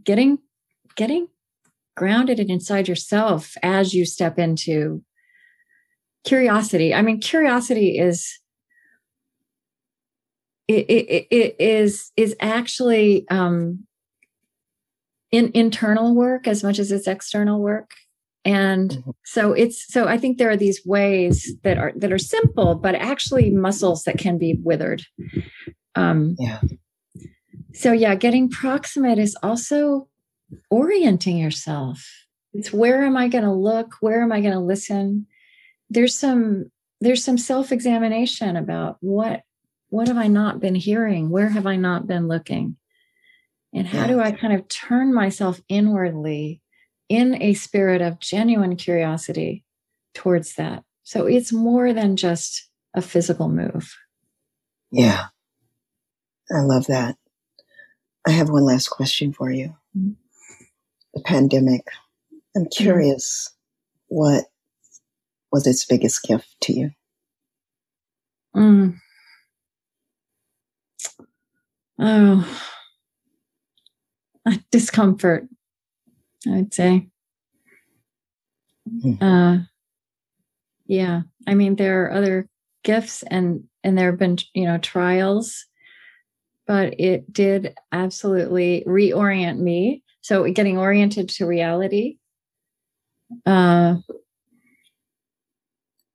[0.03, 0.37] getting
[0.95, 1.27] getting
[1.95, 5.03] grounded and inside yourself as you step into
[6.25, 8.39] curiosity i mean curiosity is
[10.67, 13.85] it, it, it is is actually um
[15.33, 17.95] in internal work as much as it's external work.
[18.45, 19.09] And mm-hmm.
[19.25, 22.95] so it's so i think there are these ways that are that are simple but
[22.95, 25.01] actually muscles that can be withered.
[25.95, 26.61] Um yeah.
[27.73, 30.07] so yeah getting proximate is also
[30.69, 32.05] orienting yourself.
[32.53, 33.95] It's where am i going to look?
[34.01, 35.25] Where am i going to listen?
[35.89, 36.69] There's some
[37.01, 39.41] there's some self-examination about what
[39.89, 41.29] what have i not been hearing?
[41.29, 42.77] Where have i not been looking
[43.73, 44.07] and how yeah.
[44.07, 46.61] do i kind of turn myself inwardly
[47.09, 49.63] in a spirit of genuine curiosity
[50.13, 50.83] towards that.
[51.03, 53.95] So it's more than just a physical move.
[54.91, 55.25] Yeah.
[56.51, 57.17] I love that.
[58.27, 59.75] I have one last question for you.
[59.97, 60.11] Mm-hmm.
[61.13, 61.87] The pandemic.
[62.55, 62.83] I'm mm-hmm.
[62.83, 64.15] curious mm-hmm.
[64.15, 64.45] what
[65.51, 66.91] was its biggest gift to you?
[68.55, 68.97] Mm.
[71.99, 72.61] Oh,
[74.71, 75.47] discomfort.
[76.47, 77.07] I'd say.
[78.89, 79.23] Mm-hmm.
[79.23, 79.63] Uh,
[80.85, 82.49] yeah, I mean there are other
[82.83, 85.65] gifts and and there have been you know trials,
[86.67, 90.03] but it did absolutely reorient me.
[90.21, 92.17] So getting oriented to reality.
[93.45, 93.95] Uh,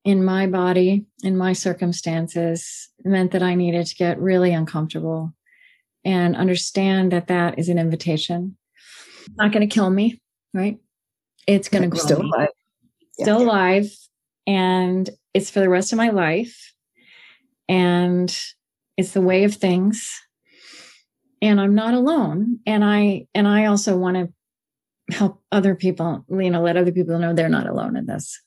[0.04, 5.34] in my body, in my circumstances, meant that I needed to get really uncomfortable
[6.04, 8.56] and understand that that is an invitation
[9.36, 10.20] not going to kill me,
[10.54, 10.78] right?
[11.46, 12.30] It's going to grow still me.
[12.32, 12.48] alive.
[13.12, 13.46] Still yeah.
[13.46, 13.90] alive,
[14.46, 16.72] and it's for the rest of my life,
[17.68, 18.36] and
[18.96, 20.20] it's the way of things.
[21.42, 26.24] And I'm not alone, and I and I also want to help other people.
[26.28, 28.40] You know, let other people know they're not alone in this.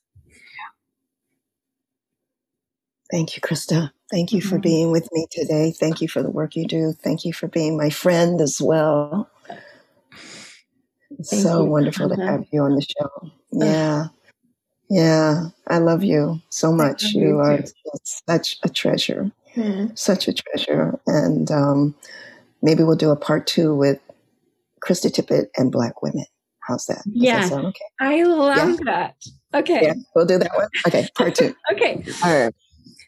[3.11, 3.91] Thank you, Krista.
[4.09, 4.61] Thank you for mm-hmm.
[4.61, 5.71] being with me today.
[5.71, 6.93] Thank you for the work you do.
[6.93, 9.29] Thank you for being my friend as well.
[11.23, 13.31] Thank so wonderful to have you on the show.
[13.51, 14.07] Yeah.
[14.89, 15.49] Yeah.
[15.67, 17.03] I love you so much.
[17.03, 17.59] You, you are
[18.03, 19.31] such a treasure.
[19.55, 19.95] Mm-hmm.
[19.95, 20.99] Such a treasure.
[21.05, 21.95] And um,
[22.61, 23.99] maybe we'll do a part two with
[24.81, 26.25] Krista Tippett and Black women.
[26.67, 27.03] How's that?
[27.03, 27.47] Does yeah.
[27.49, 27.85] That okay?
[27.99, 28.75] I love yeah.
[28.85, 29.15] that.
[29.53, 29.79] Okay.
[29.83, 30.67] Yeah, we'll do that one.
[30.87, 31.55] Okay, part two.
[31.73, 32.03] okay.
[32.23, 32.53] All right.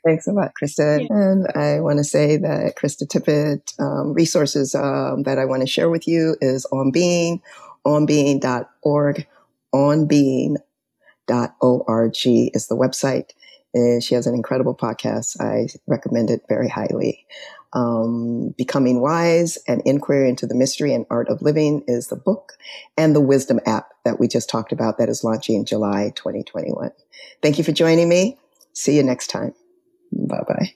[0.06, 1.00] Thanks a lot, Krista.
[1.00, 1.08] Yeah.
[1.10, 5.68] And I want to say that Krista Tippett um, resources um, that I want to
[5.68, 7.42] share with you is on Being
[7.86, 9.28] onbeing.org.
[9.74, 10.58] Onbeing.org
[12.54, 13.32] is the website.
[13.76, 15.42] Uh, she has an incredible podcast.
[15.42, 17.26] I recommend it very highly.
[17.74, 22.54] Um, Becoming Wise An Inquiry into the Mystery and Art of Living is the book,
[22.98, 26.92] and the Wisdom app that we just talked about that is launching in July 2021.
[27.42, 28.38] Thank you for joining me.
[28.74, 29.56] See you next time.
[30.28, 30.76] Bye bye.